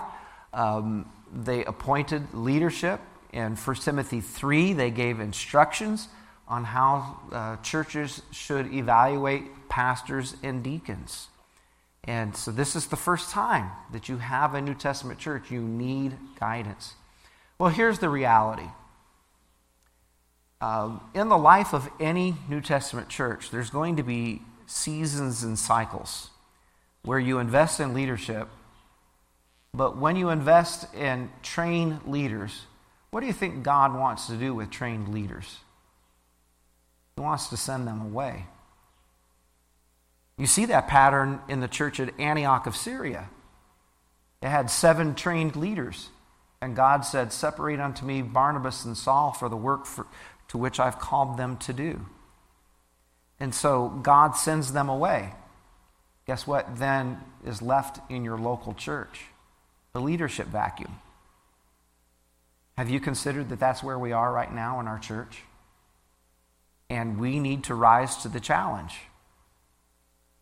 um, 0.54 1.10
they 1.34 1.64
appointed 1.66 2.34
leadership. 2.34 3.00
In 3.34 3.56
1 3.56 3.76
Timothy 3.78 4.22
3, 4.22 4.74
they 4.74 4.92
gave 4.92 5.20
instructions 5.20 6.10
on 6.48 6.66
how 6.66 7.20
uh, 7.32 7.56
churches 7.58 8.22
should 8.32 8.74
evaluate 8.74 9.70
pastors 9.70 10.36
and 10.44 10.64
deacons. 10.64 11.28
And 12.04 12.36
so, 12.36 12.52
this 12.52 12.76
is 12.76 12.88
the 12.88 12.98
first 12.98 13.30
time 13.30 13.72
that 13.94 14.10
you 14.10 14.18
have 14.18 14.56
a 14.56 14.62
New 14.62 14.74
Testament 14.74 15.20
church. 15.20 15.52
You 15.52 15.62
need 15.62 16.18
guidance. 16.40 16.96
Well, 17.58 17.70
here's 17.70 18.00
the 18.00 18.10
reality. 18.10 18.68
Uh, 20.60 20.98
in 21.14 21.30
the 21.30 21.38
life 21.38 21.74
of 21.74 21.90
any 22.00 22.36
New 22.50 22.60
Testament 22.60 23.08
church, 23.08 23.52
there's 23.52 23.70
going 23.70 23.98
to 23.98 24.04
be 24.04 24.42
seasons 24.66 25.44
and 25.44 25.58
cycles 25.58 26.32
where 27.04 27.20
you 27.20 27.40
invest 27.40 27.80
in 27.80 27.94
leadership. 27.94 28.48
But 29.74 29.98
when 29.98 30.16
you 30.16 30.30
invest 30.30 30.94
in 30.94 31.30
trained 31.42 32.02
leaders, 32.06 32.66
what 33.12 33.22
do 33.22 33.28
you 33.28 33.34
think 33.34 33.64
God 33.64 33.94
wants 33.94 34.28
to 34.28 34.36
do 34.36 34.54
with 34.54 34.70
trained 34.70 35.14
leaders? 35.14 35.58
He 37.16 37.22
wants 37.22 37.48
to 37.48 37.58
send 37.58 37.88
them 37.88 38.02
away. 38.02 38.46
You 40.38 40.48
see 40.48 40.66
that 40.66 40.88
pattern 40.88 41.40
in 41.48 41.60
the 41.60 41.68
church 41.68 42.00
at 42.00 42.20
Antioch 42.20 42.66
of 42.66 42.76
Syria. 42.76 43.30
It 44.42 44.50
had 44.50 44.72
seven 44.72 45.14
trained 45.14 45.56
leaders, 45.56 46.10
and 46.62 46.76
God 46.76 47.06
said, 47.06 47.32
Separate 47.32 47.80
unto 47.80 48.06
me 48.06 48.22
Barnabas 48.22 48.86
and 48.86 48.98
Saul 48.98 49.34
for 49.34 49.50
the 49.50 49.58
work 49.58 49.86
for, 49.86 50.08
to 50.48 50.58
which 50.58 50.80
I've 50.80 51.00
called 51.00 51.38
them 51.38 51.58
to 51.58 51.74
do. 51.74 52.06
And 53.40 53.54
so 53.54 53.90
God 53.90 54.36
sends 54.36 54.74
them 54.74 54.90
away. 54.90 55.34
Guess 56.28 56.48
what 56.48 56.78
then 56.78 57.20
is 57.46 57.62
left 57.62 58.00
in 58.12 58.24
your 58.24 58.38
local 58.38 58.74
church? 58.74 59.26
The 59.94 60.00
leadership 60.00 60.48
vacuum. 60.48 61.00
Have 62.78 62.90
you 62.90 63.00
considered 63.00 63.50
that 63.50 63.60
that's 63.60 63.84
where 63.84 64.00
we 64.00 64.12
are 64.12 64.32
right 64.32 64.54
now 64.54 64.80
in 64.80 64.88
our 64.88 65.00
church? 65.00 65.44
And 66.90 67.20
we 67.20 67.40
need 67.40 67.66
to 67.66 67.76
rise 67.76 68.18
to 68.18 68.30
the 68.30 68.40
challenge. 68.40 69.00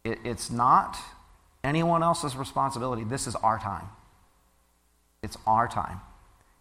It, 0.03 0.19
it's 0.23 0.49
not 0.49 0.97
anyone 1.63 2.03
else's 2.03 2.35
responsibility. 2.35 3.03
This 3.03 3.27
is 3.27 3.35
our 3.35 3.59
time. 3.59 3.89
It's 5.21 5.37
our 5.45 5.67
time. 5.67 6.01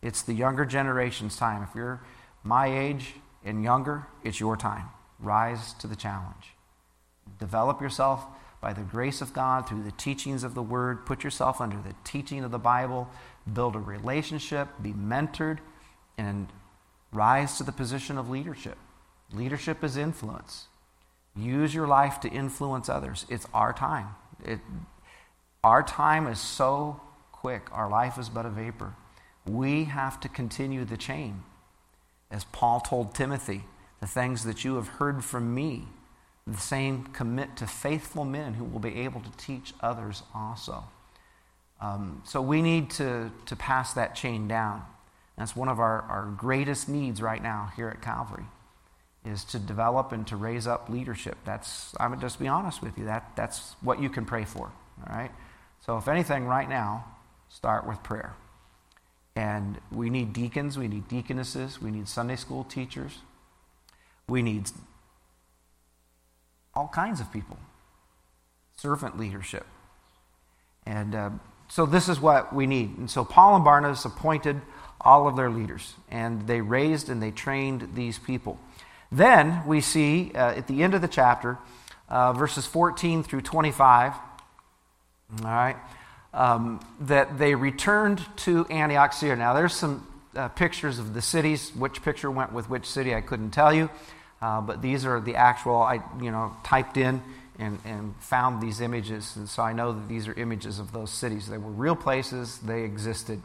It's 0.03 0.23
the 0.23 0.35
younger 0.35 0.65
generation's 0.65 1.37
time. 1.37 1.63
If 1.63 1.75
you're 1.75 2.01
my 2.43 2.67
age 2.67 3.15
and 3.45 3.63
younger, 3.63 4.07
it's 4.25 4.41
your 4.41 4.57
time. 4.57 4.89
Rise 5.19 5.75
to 5.75 5.87
the 5.87 5.97
challenge. 5.97 6.55
Develop 7.39 7.81
yourself 7.81 8.25
by 8.61 8.73
the 8.73 8.83
grace 8.83 9.21
of 9.21 9.33
God 9.33 9.69
through 9.69 9.85
the 9.85 9.93
teachings 9.93 10.45
of 10.45 10.55
the 10.55 10.63
Word. 10.63 11.07
Put 11.07 11.25
yourself 11.25 11.61
under 11.61 11.77
the 11.77 11.95
teaching 12.05 12.45
of 12.45 12.51
the 12.51 12.59
Bible. 12.59 13.09
Build 13.53 13.77
a 13.77 13.81
relationship. 13.81 14.69
Be 14.83 14.93
mentored. 14.93 15.59
And 16.17 16.49
rise 17.13 17.57
to 17.59 17.65
the 17.65 17.73
position 17.73 18.19
of 18.19 18.29
leadership. 18.29 18.77
Leadership 19.33 19.85
is 19.85 19.97
influence. 19.97 20.67
Use 21.37 21.75
your 21.75 21.87
life 21.87 22.19
to 22.21 22.29
influence 22.29 22.89
others. 22.89 23.27
It's 23.29 23.47
our 23.55 23.73
time. 23.73 24.09
It, 24.45 24.59
our 25.63 25.83
time 25.83 26.27
is 26.27 26.41
so 26.41 27.01
quick. 27.31 27.69
Our 27.73 27.89
life 27.89 28.19
is 28.19 28.29
but 28.29 28.47
a 28.47 28.51
vapor. 28.51 28.95
We 29.47 29.85
have 29.85 30.19
to 30.21 30.29
continue 30.29 30.85
the 30.85 30.97
chain. 30.97 31.45
As 32.31 32.45
Paul 32.45 32.81
told 32.81 33.15
Timothy, 33.15 33.65
the 34.01 34.07
things 34.07 34.45
that 34.45 34.65
you 34.65 34.77
have 34.77 34.89
heard 34.89 35.25
from 35.25 35.55
me, 35.55 35.87
the 36.49 36.61
same 36.61 37.05
commit 37.05 37.57
to 37.57 37.67
faithful 37.67 38.25
men 38.25 38.55
who 38.55 38.65
will 38.65 38.81
be 38.81 38.97
able 39.01 39.21
to 39.21 39.31
teach 39.37 39.75
others 39.81 40.23
also. 40.35 40.85
Um, 41.81 42.23
so 42.25 42.41
we 42.41 42.63
need 42.63 42.91
to, 42.93 43.31
to 43.47 43.57
pass 43.57 43.93
that 43.95 44.15
chain 44.15 44.49
down. 44.49 44.83
That's 45.37 45.55
one 45.55 45.69
of 45.69 45.79
our, 45.79 46.03
our 46.03 46.35
greatest 46.37 46.89
needs 46.89 47.23
right 47.23 47.43
now 47.43 47.71
here 47.77 47.89
at 47.89 48.03
Calvary 48.03 48.45
is 49.25 49.45
to 49.45 49.59
develop 49.59 50.13
and 50.13 50.27
to 50.27 50.37
raise 50.37 50.67
up 50.67 50.89
leadership. 50.89 51.37
That's, 51.45 51.95
I'm 52.01 52.19
just 52.21 52.39
be 52.39 52.49
honest 52.49 52.83
with 52.83 52.97
you, 52.99 53.05
that, 53.05 53.33
that's 53.37 53.77
what 53.81 54.01
you 54.01 54.09
can 54.09 54.25
pray 54.25 54.45
for, 54.45 54.73
all 55.07 55.17
right? 55.17 55.31
So 55.85 55.99
if 55.99 56.09
anything, 56.09 56.47
right 56.47 56.69
now, 56.69 57.05
start 57.49 57.87
with 57.87 58.03
prayer. 58.03 58.35
And 59.37 59.79
we 59.93 60.11
need 60.11 60.33
deacons, 60.33 60.79
we 60.79 60.89
need 60.89 61.09
deaconesses, 61.09 61.81
we 61.81 61.91
need 61.91 62.09
Sunday 62.09 62.37
school 62.37 62.65
teachers, 62.65 63.19
we 64.29 64.43
need 64.43 64.71
all 66.79 66.87
kinds 66.87 67.21
of 67.21 67.33
people, 67.33 67.59
servant 68.77 69.19
leadership. 69.19 69.67
And 70.87 71.13
uh, 71.13 71.31
so 71.67 71.87
this 71.87 72.09
is 72.09 72.21
what 72.21 72.55
we 72.55 72.69
need. 72.69 72.97
And 72.99 73.11
so 73.11 73.25
Paul 73.25 73.57
and 73.57 73.65
Barnabas 73.65 74.05
appointed 74.05 74.61
all 75.01 75.27
of 75.27 75.35
their 75.35 75.51
leaders, 75.51 75.95
and 76.09 76.47
they 76.47 76.61
raised 76.61 77.09
and 77.09 77.21
they 77.21 77.33
trained 77.33 77.97
these 77.97 78.21
people. 78.21 78.61
Then 79.11 79.67
we 79.67 79.81
see 79.81 80.31
uh, 80.37 80.53
at 80.53 80.69
the 80.69 80.85
end 80.85 80.95
of 80.95 81.03
the 81.03 81.09
chapter, 81.09 81.59
uh, 82.09 82.33
verses 82.33 82.65
14 82.65 83.25
through 83.25 83.41
25, 83.41 84.13
all 84.13 85.45
right, 85.45 85.77
um, 86.33 86.79
that 87.01 87.39
they 87.39 87.57
returned 87.57 88.25
to 88.37 88.67
Antioch, 88.67 89.15
Syria. 89.15 89.35
Now, 89.35 89.53
there's 89.53 89.75
some 89.75 90.07
uh, 90.37 90.47
pictures 90.47 91.01
of 91.01 91.13
the 91.13 91.23
cities. 91.23 91.73
Which 91.75 92.03
picture 92.03 92.31
went 92.31 92.53
with 92.53 92.71
which 92.71 92.87
city, 92.87 93.17
I 93.17 93.21
couldn't 93.21 93.51
tell 93.51 93.73
you. 93.73 93.91
Uh, 94.41 94.61
but 94.61 94.83
these 94.83 95.05
are 95.05 95.21
the 95.21 95.37
actual, 95.37 95.83
I 95.83 96.01
you 96.21 96.31
know, 96.31 96.57
typed 96.65 96.97
in 96.97 97.23
and, 97.59 97.79
and 97.85 98.15
found 98.21 98.63
these 98.63 98.81
images. 98.81 99.35
And 99.37 99.49
so 99.49 99.63
I 99.63 99.73
know 99.73 99.93
that 99.93 100.09
these 100.09 100.29
are 100.29 100.35
images 100.35 100.79
of 100.79 100.93
those 100.93 101.11
cities. 101.11 101.49
They 101.49 101.59
were 101.59 101.71
real 101.71 101.97
places, 101.97 102.59
they 102.59 102.83
existed. 102.83 103.43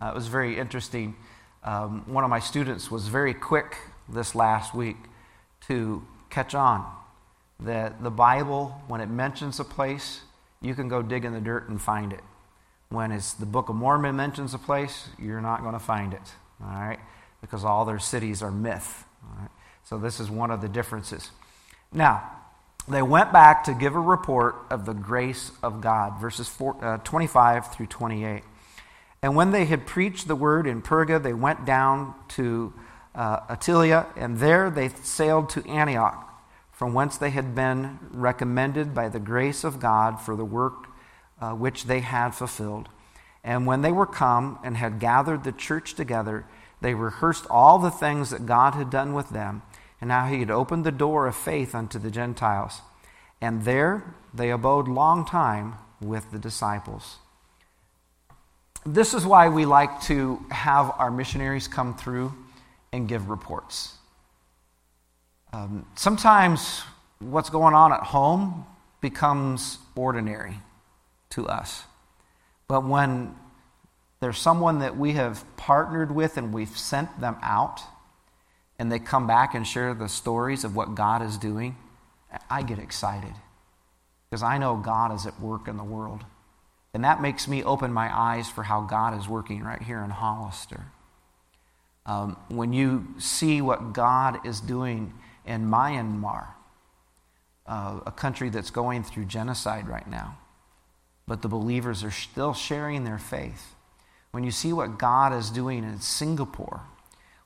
Uh, 0.00 0.08
it 0.08 0.14
was 0.14 0.26
very 0.26 0.58
interesting. 0.58 1.14
Um, 1.62 2.02
one 2.06 2.24
of 2.24 2.30
my 2.30 2.40
students 2.40 2.90
was 2.90 3.08
very 3.08 3.34
quick 3.34 3.76
this 4.08 4.34
last 4.34 4.74
week 4.74 4.96
to 5.68 6.04
catch 6.30 6.54
on 6.54 6.84
that 7.60 8.02
the 8.02 8.10
Bible, 8.10 8.80
when 8.88 9.00
it 9.00 9.08
mentions 9.08 9.58
a 9.60 9.64
place, 9.64 10.20
you 10.60 10.74
can 10.74 10.88
go 10.88 11.02
dig 11.02 11.24
in 11.24 11.32
the 11.32 11.40
dirt 11.40 11.68
and 11.68 11.80
find 11.80 12.12
it. 12.12 12.20
When 12.88 13.10
it's 13.10 13.32
the 13.32 13.46
Book 13.46 13.68
of 13.68 13.74
Mormon 13.76 14.16
mentions 14.16 14.54
a 14.54 14.58
place, 14.58 15.08
you're 15.18 15.40
not 15.40 15.62
going 15.62 15.72
to 15.72 15.78
find 15.78 16.12
it, 16.12 16.32
all 16.62 16.68
right? 16.68 16.98
Because 17.40 17.64
all 17.64 17.84
their 17.84 17.98
cities 17.98 18.42
are 18.42 18.50
myth. 18.50 19.04
All 19.24 19.40
right? 19.40 19.50
So 19.88 19.98
this 19.98 20.18
is 20.18 20.28
one 20.28 20.50
of 20.50 20.60
the 20.60 20.68
differences. 20.68 21.30
Now, 21.92 22.28
they 22.88 23.02
went 23.02 23.32
back 23.32 23.64
to 23.64 23.74
give 23.74 23.94
a 23.94 24.00
report 24.00 24.56
of 24.68 24.84
the 24.84 24.92
grace 24.92 25.52
of 25.62 25.80
God, 25.80 26.20
verses 26.20 26.48
four, 26.48 26.76
uh, 26.84 26.98
25 26.98 27.72
through 27.72 27.86
28. 27.86 28.42
And 29.22 29.36
when 29.36 29.52
they 29.52 29.64
had 29.64 29.86
preached 29.86 30.26
the 30.26 30.34
word 30.34 30.66
in 30.66 30.82
Perga, 30.82 31.22
they 31.22 31.32
went 31.32 31.64
down 31.64 32.14
to 32.30 32.74
uh, 33.14 33.40
Attalia, 33.46 34.06
and 34.16 34.38
there 34.38 34.70
they 34.70 34.88
sailed 34.88 35.50
to 35.50 35.64
Antioch, 35.68 36.32
from 36.72 36.92
whence 36.92 37.16
they 37.16 37.30
had 37.30 37.54
been 37.54 38.00
recommended 38.10 38.92
by 38.92 39.08
the 39.08 39.20
grace 39.20 39.62
of 39.62 39.78
God 39.78 40.20
for 40.20 40.34
the 40.34 40.44
work 40.44 40.88
uh, 41.40 41.52
which 41.52 41.84
they 41.84 42.00
had 42.00 42.30
fulfilled. 42.30 42.88
And 43.44 43.66
when 43.66 43.82
they 43.82 43.92
were 43.92 44.06
come 44.06 44.58
and 44.64 44.76
had 44.76 44.98
gathered 44.98 45.44
the 45.44 45.52
church 45.52 45.94
together, 45.94 46.44
they 46.80 46.94
rehearsed 46.94 47.46
all 47.48 47.78
the 47.78 47.90
things 47.90 48.30
that 48.30 48.46
God 48.46 48.74
had 48.74 48.90
done 48.90 49.14
with 49.14 49.30
them, 49.30 49.62
and 50.06 50.12
how 50.12 50.28
he 50.28 50.38
had 50.38 50.52
opened 50.52 50.84
the 50.84 50.92
door 50.92 51.26
of 51.26 51.34
faith 51.34 51.74
unto 51.74 51.98
the 51.98 52.12
Gentiles. 52.12 52.80
And 53.40 53.64
there 53.64 54.14
they 54.32 54.52
abode 54.52 54.86
long 54.86 55.26
time 55.26 55.74
with 56.00 56.30
the 56.30 56.38
disciples. 56.38 57.16
This 58.84 59.14
is 59.14 59.26
why 59.26 59.48
we 59.48 59.64
like 59.64 60.00
to 60.02 60.44
have 60.52 60.94
our 60.96 61.10
missionaries 61.10 61.66
come 61.66 61.96
through 61.96 62.32
and 62.92 63.08
give 63.08 63.28
reports. 63.28 63.94
Um, 65.52 65.84
sometimes 65.96 66.84
what's 67.18 67.50
going 67.50 67.74
on 67.74 67.92
at 67.92 68.04
home 68.04 68.64
becomes 69.00 69.78
ordinary 69.96 70.54
to 71.30 71.48
us. 71.48 71.82
But 72.68 72.84
when 72.84 73.34
there's 74.20 74.38
someone 74.38 74.78
that 74.78 74.96
we 74.96 75.14
have 75.14 75.44
partnered 75.56 76.14
with 76.14 76.36
and 76.36 76.54
we've 76.54 76.78
sent 76.78 77.20
them 77.20 77.36
out, 77.42 77.82
and 78.78 78.90
they 78.90 78.98
come 78.98 79.26
back 79.26 79.54
and 79.54 79.66
share 79.66 79.94
the 79.94 80.08
stories 80.08 80.64
of 80.64 80.76
what 80.76 80.94
God 80.94 81.22
is 81.22 81.38
doing, 81.38 81.76
I 82.50 82.62
get 82.62 82.78
excited 82.78 83.32
because 84.28 84.42
I 84.42 84.58
know 84.58 84.76
God 84.76 85.14
is 85.14 85.26
at 85.26 85.40
work 85.40 85.68
in 85.68 85.76
the 85.76 85.84
world. 85.84 86.24
And 86.92 87.04
that 87.04 87.20
makes 87.20 87.46
me 87.46 87.62
open 87.62 87.92
my 87.92 88.14
eyes 88.14 88.48
for 88.48 88.62
how 88.62 88.82
God 88.82 89.18
is 89.18 89.28
working 89.28 89.62
right 89.62 89.80
here 89.80 90.02
in 90.02 90.10
Hollister. 90.10 90.86
Um, 92.06 92.36
when 92.48 92.72
you 92.72 93.06
see 93.18 93.60
what 93.60 93.92
God 93.92 94.46
is 94.46 94.60
doing 94.60 95.12
in 95.44 95.66
Myanmar, 95.68 96.46
uh, 97.66 98.00
a 98.06 98.12
country 98.12 98.48
that's 98.48 98.70
going 98.70 99.02
through 99.02 99.24
genocide 99.24 99.88
right 99.88 100.08
now, 100.08 100.38
but 101.26 101.42
the 101.42 101.48
believers 101.48 102.04
are 102.04 102.10
still 102.10 102.54
sharing 102.54 103.04
their 103.04 103.18
faith. 103.18 103.74
When 104.30 104.44
you 104.44 104.50
see 104.50 104.72
what 104.72 104.98
God 104.98 105.32
is 105.32 105.50
doing 105.50 105.82
in 105.82 106.00
Singapore, 106.00 106.82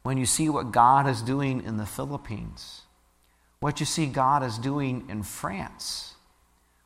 when 0.02 0.16
you 0.16 0.26
see 0.26 0.48
what 0.48 0.72
God 0.72 1.06
is 1.06 1.22
doing 1.22 1.62
in 1.62 1.76
the 1.76 1.86
Philippines, 1.86 2.82
what 3.60 3.80
you 3.80 3.86
see 3.86 4.06
God 4.06 4.42
is 4.42 4.58
doing 4.58 5.04
in 5.08 5.22
France, 5.22 6.14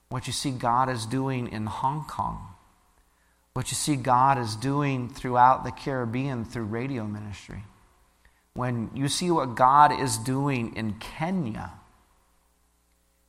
what 0.09 0.27
you 0.27 0.33
see 0.33 0.50
God 0.50 0.88
is 0.88 1.07
doing 1.07 1.48
in 1.48 1.66
Hong 1.66 2.05
Kong, 2.05 2.48
what 3.53 3.70
you 3.70 3.77
see 3.77 3.94
God 3.94 4.38
is 4.38 4.57
doing 4.57 5.09
throughout 5.09 5.64
the 5.64 5.70
Caribbean 5.70 6.44
through 6.44 6.64
radio 6.64 7.05
ministry. 7.05 7.62
When 8.55 8.90
you 8.94 9.09
see 9.09 9.31
what 9.31 9.55
God 9.55 9.92
is 9.92 10.16
doing 10.18 10.74
in 10.77 10.94
Kenya, 10.94 11.72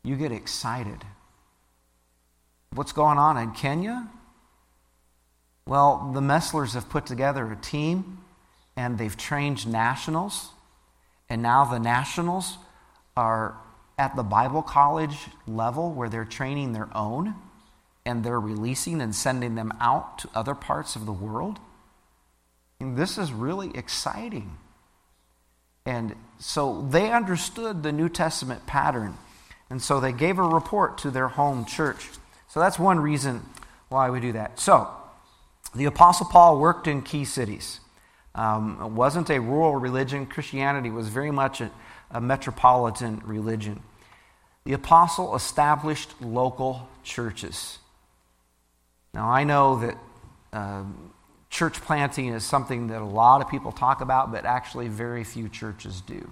you 0.03 0.15
get 0.15 0.31
excited. 0.31 1.03
What's 2.73 2.91
going 2.91 3.17
on 3.17 3.37
in 3.37 3.51
Kenya? 3.51 4.07
Well, 5.67 6.11
the 6.13 6.21
Messlers 6.21 6.73
have 6.73 6.89
put 6.89 7.05
together 7.05 7.51
a 7.51 7.55
team 7.55 8.24
and 8.75 8.97
they've 8.97 9.15
trained 9.15 9.67
nationals, 9.67 10.49
and 11.29 11.41
now 11.41 11.65
the 11.65 11.79
nationals 11.79 12.57
are 13.15 13.55
at 13.97 14.15
the 14.15 14.23
Bible 14.23 14.61
college 14.61 15.17
level 15.47 15.91
where 15.91 16.09
they're 16.09 16.25
training 16.25 16.73
their 16.73 16.89
own 16.95 17.33
and 18.05 18.23
they're 18.23 18.39
releasing 18.39 19.01
and 19.01 19.15
sending 19.15 19.55
them 19.55 19.73
out 19.79 20.19
to 20.19 20.29
other 20.35 20.53
parts 20.53 20.95
of 20.95 21.05
the 21.05 21.13
world. 21.13 21.59
And 22.79 22.97
this 22.97 23.17
is 23.17 23.31
really 23.31 23.71
exciting. 23.75 24.57
And 25.85 26.15
so 26.37 26.85
they 26.89 27.11
understood 27.11 27.83
the 27.83 27.91
New 27.91 28.09
Testament 28.09 28.67
pattern. 28.67 29.17
And 29.69 29.81
so 29.81 29.99
they 29.99 30.11
gave 30.11 30.37
a 30.37 30.43
report 30.43 30.97
to 30.99 31.11
their 31.11 31.29
home 31.29 31.65
church. 31.65 32.09
So 32.49 32.59
that's 32.59 32.77
one 32.77 32.99
reason 32.99 33.41
why 33.89 34.09
we 34.09 34.19
do 34.19 34.33
that. 34.33 34.59
So 34.59 34.87
the 35.73 35.85
Apostle 35.85 36.27
Paul 36.27 36.59
worked 36.59 36.87
in 36.87 37.01
key 37.01 37.25
cities. 37.25 37.79
Um, 38.35 38.77
it 38.81 38.91
wasn't 38.91 39.29
a 39.29 39.39
rural 39.39 39.75
religion. 39.75 40.25
Christianity 40.25 40.91
was 40.91 41.07
very 41.07 41.31
much 41.31 41.61
a, 41.61 41.71
a 42.11 42.19
metropolitan 42.19 43.21
religion. 43.25 43.81
The 44.65 44.73
apostle 44.73 45.35
established 45.35 46.21
local 46.21 46.89
churches. 47.03 47.79
Now, 49.13 49.29
I 49.29 49.45
know 49.45 49.79
that 49.79 49.97
um, 50.51 51.13
church 51.49 51.81
planting 51.81 52.27
is 52.27 52.43
something 52.43 52.87
that 52.87 53.01
a 53.01 53.05
lot 53.05 53.41
of 53.41 53.49
people 53.49 53.71
talk 53.71 54.01
about, 54.01 54.31
but 54.31 54.43
actually, 54.43 54.89
very 54.89 55.23
few 55.23 55.47
churches 55.47 56.01
do. 56.01 56.29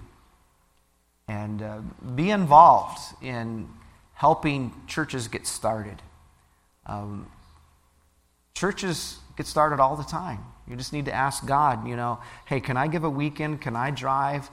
And 1.26 1.62
uh, 1.62 1.78
be 2.14 2.30
involved 2.30 3.00
in 3.22 3.68
helping 4.12 4.74
churches 4.86 5.28
get 5.28 5.46
started. 5.46 6.02
Um, 6.84 7.30
churches 8.64 9.18
get 9.36 9.46
started 9.46 9.78
all 9.78 9.94
the 9.94 10.04
time. 10.04 10.38
You 10.66 10.74
just 10.74 10.94
need 10.94 11.04
to 11.04 11.12
ask 11.12 11.44
God, 11.44 11.86
you 11.86 11.96
know, 11.96 12.18
hey, 12.46 12.60
can 12.60 12.78
I 12.78 12.86
give 12.86 13.04
a 13.04 13.10
weekend? 13.10 13.60
Can 13.60 13.76
I 13.76 13.90
drive 13.90 14.48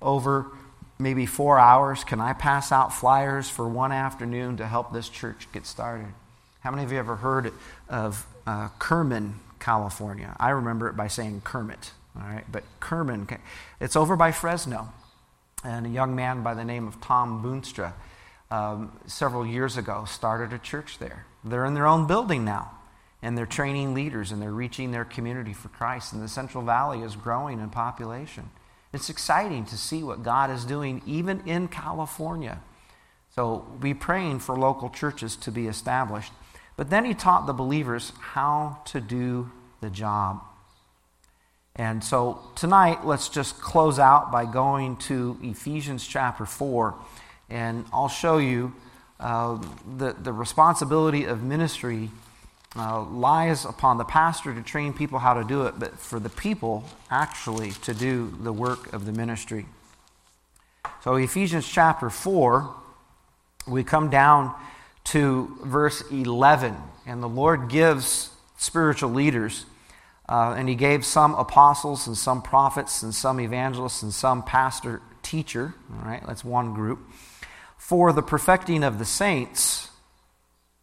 over 0.00 0.46
maybe 1.00 1.26
four 1.26 1.58
hours? 1.58 2.04
Can 2.04 2.20
I 2.20 2.32
pass 2.32 2.70
out 2.70 2.94
flyers 2.94 3.50
for 3.50 3.68
one 3.68 3.90
afternoon 3.90 4.58
to 4.58 4.66
help 4.68 4.92
this 4.92 5.08
church 5.08 5.48
get 5.52 5.66
started? 5.66 6.06
How 6.60 6.70
many 6.70 6.84
of 6.84 6.92
you 6.92 6.98
ever 6.98 7.16
heard 7.16 7.52
of 7.88 8.24
uh, 8.46 8.68
Kerman, 8.78 9.34
California? 9.58 10.36
I 10.38 10.50
remember 10.50 10.86
it 10.86 10.96
by 10.96 11.08
saying 11.08 11.40
Kermit, 11.42 11.90
all 12.16 12.22
right? 12.22 12.44
But 12.50 12.62
Kerman, 12.78 13.26
it's 13.80 13.96
over 13.96 14.14
by 14.14 14.30
Fresno. 14.30 14.92
And 15.64 15.86
a 15.86 15.88
young 15.88 16.14
man 16.14 16.44
by 16.44 16.54
the 16.54 16.64
name 16.64 16.86
of 16.86 17.00
Tom 17.00 17.42
Boonstra 17.42 17.94
um, 18.48 18.96
several 19.08 19.44
years 19.44 19.76
ago 19.76 20.04
started 20.06 20.52
a 20.52 20.58
church 20.58 20.98
there. 21.00 21.26
They're 21.42 21.64
in 21.64 21.74
their 21.74 21.88
own 21.88 22.06
building 22.06 22.44
now, 22.44 22.75
and 23.22 23.36
they're 23.36 23.46
training 23.46 23.94
leaders 23.94 24.32
and 24.32 24.40
they're 24.40 24.52
reaching 24.52 24.92
their 24.92 25.04
community 25.04 25.52
for 25.52 25.68
Christ. 25.68 26.12
And 26.12 26.22
the 26.22 26.28
Central 26.28 26.62
Valley 26.62 27.00
is 27.00 27.16
growing 27.16 27.60
in 27.60 27.70
population. 27.70 28.50
It's 28.92 29.10
exciting 29.10 29.64
to 29.66 29.76
see 29.76 30.02
what 30.02 30.22
God 30.22 30.50
is 30.50 30.64
doing 30.64 31.02
even 31.06 31.42
in 31.46 31.68
California. 31.68 32.60
So 33.34 33.66
be 33.80 33.94
praying 33.94 34.38
for 34.38 34.56
local 34.56 34.88
churches 34.88 35.36
to 35.36 35.50
be 35.50 35.66
established. 35.66 36.32
But 36.76 36.90
then 36.90 37.04
he 37.04 37.14
taught 37.14 37.46
the 37.46 37.52
believers 37.52 38.12
how 38.20 38.78
to 38.86 39.00
do 39.00 39.50
the 39.80 39.90
job. 39.90 40.42
And 41.74 42.02
so 42.02 42.40
tonight, 42.54 43.04
let's 43.04 43.28
just 43.28 43.60
close 43.60 43.98
out 43.98 44.32
by 44.32 44.46
going 44.46 44.96
to 44.96 45.38
Ephesians 45.42 46.06
chapter 46.06 46.46
4, 46.46 46.94
and 47.50 47.84
I'll 47.92 48.08
show 48.08 48.38
you 48.38 48.72
uh, 49.20 49.62
the, 49.98 50.14
the 50.14 50.32
responsibility 50.32 51.24
of 51.24 51.42
ministry 51.42 52.10
uh, 52.78 53.02
lies 53.04 53.64
upon 53.64 53.98
the 53.98 54.04
pastor 54.04 54.54
to 54.54 54.62
train 54.62 54.92
people 54.92 55.18
how 55.18 55.34
to 55.34 55.44
do 55.44 55.62
it, 55.66 55.78
but 55.78 55.98
for 55.98 56.20
the 56.20 56.28
people 56.28 56.84
actually 57.10 57.70
to 57.72 57.94
do 57.94 58.32
the 58.40 58.52
work 58.52 58.92
of 58.92 59.06
the 59.06 59.12
ministry. 59.12 59.66
So, 61.02 61.14
Ephesians 61.16 61.66
chapter 61.66 62.10
4, 62.10 62.74
we 63.66 63.84
come 63.84 64.10
down 64.10 64.54
to 65.04 65.56
verse 65.62 66.02
11, 66.10 66.76
and 67.06 67.22
the 67.22 67.28
Lord 67.28 67.68
gives 67.68 68.30
spiritual 68.56 69.10
leaders, 69.10 69.66
uh, 70.28 70.54
and 70.56 70.68
He 70.68 70.74
gave 70.74 71.04
some 71.04 71.34
apostles 71.34 72.06
and 72.06 72.16
some 72.16 72.42
prophets 72.42 73.02
and 73.02 73.14
some 73.14 73.40
evangelists 73.40 74.02
and 74.02 74.12
some 74.12 74.42
pastor 74.42 75.00
teacher. 75.22 75.74
All 75.92 76.08
right, 76.08 76.22
that's 76.26 76.44
one 76.44 76.74
group. 76.74 76.98
For 77.76 78.12
the 78.12 78.22
perfecting 78.22 78.82
of 78.82 78.98
the 78.98 79.04
saints. 79.04 79.90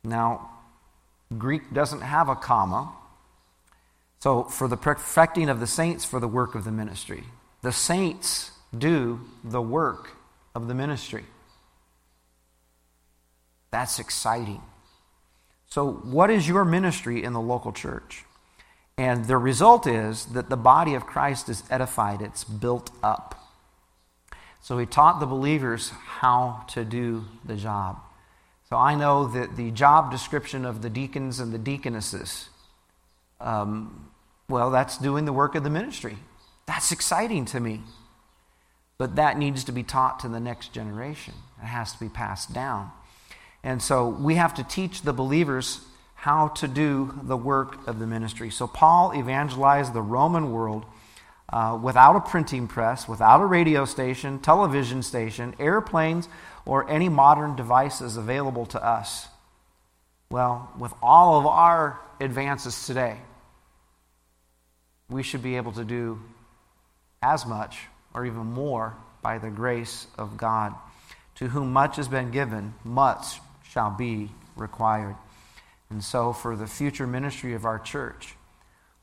Now, 0.05 0.52
Greek 1.37 1.73
doesn't 1.73 2.01
have 2.01 2.29
a 2.29 2.35
comma. 2.35 2.93
So, 4.19 4.43
for 4.43 4.67
the 4.67 4.77
perfecting 4.77 5.49
of 5.49 5.59
the 5.59 5.67
saints 5.67 6.05
for 6.05 6.19
the 6.19 6.27
work 6.27 6.55
of 6.55 6.63
the 6.63 6.71
ministry. 6.71 7.25
The 7.61 7.73
saints 7.73 8.51
do 8.77 9.19
the 9.43 9.61
work 9.61 10.11
of 10.55 10.67
the 10.67 10.73
ministry. 10.73 11.25
That's 13.71 13.99
exciting. 13.99 14.61
So, 15.67 15.91
what 15.91 16.29
is 16.29 16.47
your 16.47 16.63
ministry 16.63 17.23
in 17.23 17.33
the 17.33 17.41
local 17.41 17.71
church? 17.71 18.25
And 18.97 19.25
the 19.25 19.37
result 19.37 19.87
is 19.87 20.25
that 20.27 20.49
the 20.49 20.55
body 20.55 20.93
of 20.93 21.07
Christ 21.07 21.49
is 21.49 21.63
edified, 21.71 22.21
it's 22.21 22.43
built 22.43 22.91
up. 23.01 23.33
So, 24.61 24.77
he 24.77 24.85
taught 24.85 25.19
the 25.19 25.25
believers 25.25 25.89
how 25.89 26.63
to 26.69 26.85
do 26.85 27.25
the 27.43 27.55
job. 27.55 27.99
So 28.73 28.79
I 28.79 28.95
know 28.95 29.27
that 29.27 29.55
the 29.55 29.69
job 29.69 30.09
description 30.09 30.65
of 30.65 30.81
the 30.81 30.89
deacons 30.89 31.39
and 31.39 31.53
the 31.53 31.59
deaconesses, 31.59 32.49
um, 33.39 34.09
well, 34.49 34.71
that's 34.71 34.97
doing 34.97 35.25
the 35.25 35.31
work 35.31 35.53
of 35.53 35.63
the 35.63 35.69
ministry. 35.69 36.17
That's 36.65 36.91
exciting 36.91 37.45
to 37.45 37.59
me. 37.59 37.81
But 38.97 39.17
that 39.17 39.37
needs 39.37 39.63
to 39.65 39.71
be 39.71 39.83
taught 39.83 40.21
to 40.21 40.27
the 40.27 40.39
next 40.39 40.73
generation. 40.73 41.35
It 41.61 41.67
has 41.67 41.93
to 41.93 41.99
be 41.99 42.09
passed 42.09 42.51
down. 42.51 42.89
And 43.63 43.79
so 43.79 44.09
we 44.09 44.33
have 44.35 44.55
to 44.55 44.63
teach 44.63 45.03
the 45.03 45.13
believers 45.13 45.81
how 46.15 46.47
to 46.47 46.67
do 46.67 47.19
the 47.21 47.37
work 47.37 47.87
of 47.87 47.99
the 47.99 48.07
ministry. 48.07 48.49
So 48.49 48.65
Paul 48.65 49.13
evangelized 49.15 49.93
the 49.93 50.01
Roman 50.01 50.51
world 50.51 50.83
uh, 51.53 51.77
without 51.79 52.15
a 52.15 52.19
printing 52.19 52.67
press, 52.67 53.07
without 53.07 53.39
a 53.39 53.45
radio 53.45 53.85
station, 53.85 54.39
television 54.39 55.03
station, 55.03 55.53
airplanes, 55.59 56.27
or 56.65 56.89
any 56.89 57.07
modern 57.07 57.55
devices 57.55 58.17
available 58.17 58.65
to 58.65 58.83
us. 58.83 59.27
Well, 60.31 60.71
with 60.79 60.91
all 60.99 61.39
of 61.39 61.45
our 61.45 61.99
advances 62.19 62.87
today, 62.87 63.17
we 65.11 65.21
should 65.21 65.43
be 65.43 65.57
able 65.57 65.73
to 65.73 65.83
do 65.83 66.19
as 67.21 67.45
much 67.45 67.77
or 68.15 68.25
even 68.25 68.47
more 68.47 68.95
by 69.21 69.37
the 69.37 69.51
grace 69.51 70.07
of 70.17 70.37
God. 70.37 70.73
To 71.35 71.49
whom 71.49 71.71
much 71.71 71.97
has 71.97 72.07
been 72.07 72.31
given, 72.31 72.73
much 72.83 73.39
shall 73.69 73.91
be 73.91 74.31
required. 74.55 75.17
And 75.91 76.03
so, 76.03 76.33
for 76.33 76.55
the 76.55 76.65
future 76.65 77.05
ministry 77.05 77.53
of 77.53 77.63
our 77.63 77.77
church, 77.77 78.33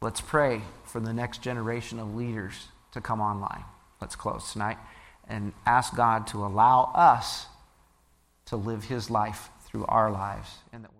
let's 0.00 0.20
pray 0.20 0.62
for 0.90 1.00
the 1.00 1.12
next 1.12 1.42
generation 1.42 1.98
of 1.98 2.14
leaders 2.14 2.68
to 2.92 3.00
come 3.00 3.20
online. 3.20 3.64
Let's 4.00 4.16
close 4.16 4.52
tonight 4.52 4.78
and 5.28 5.52
ask 5.64 5.94
God 5.94 6.26
to 6.28 6.44
allow 6.44 6.90
us 6.94 7.46
to 8.46 8.56
live 8.56 8.84
his 8.84 9.10
life 9.10 9.50
through 9.66 9.86
our 9.86 10.10
lives 10.10 10.50
and 10.72 10.84
that 10.84 10.90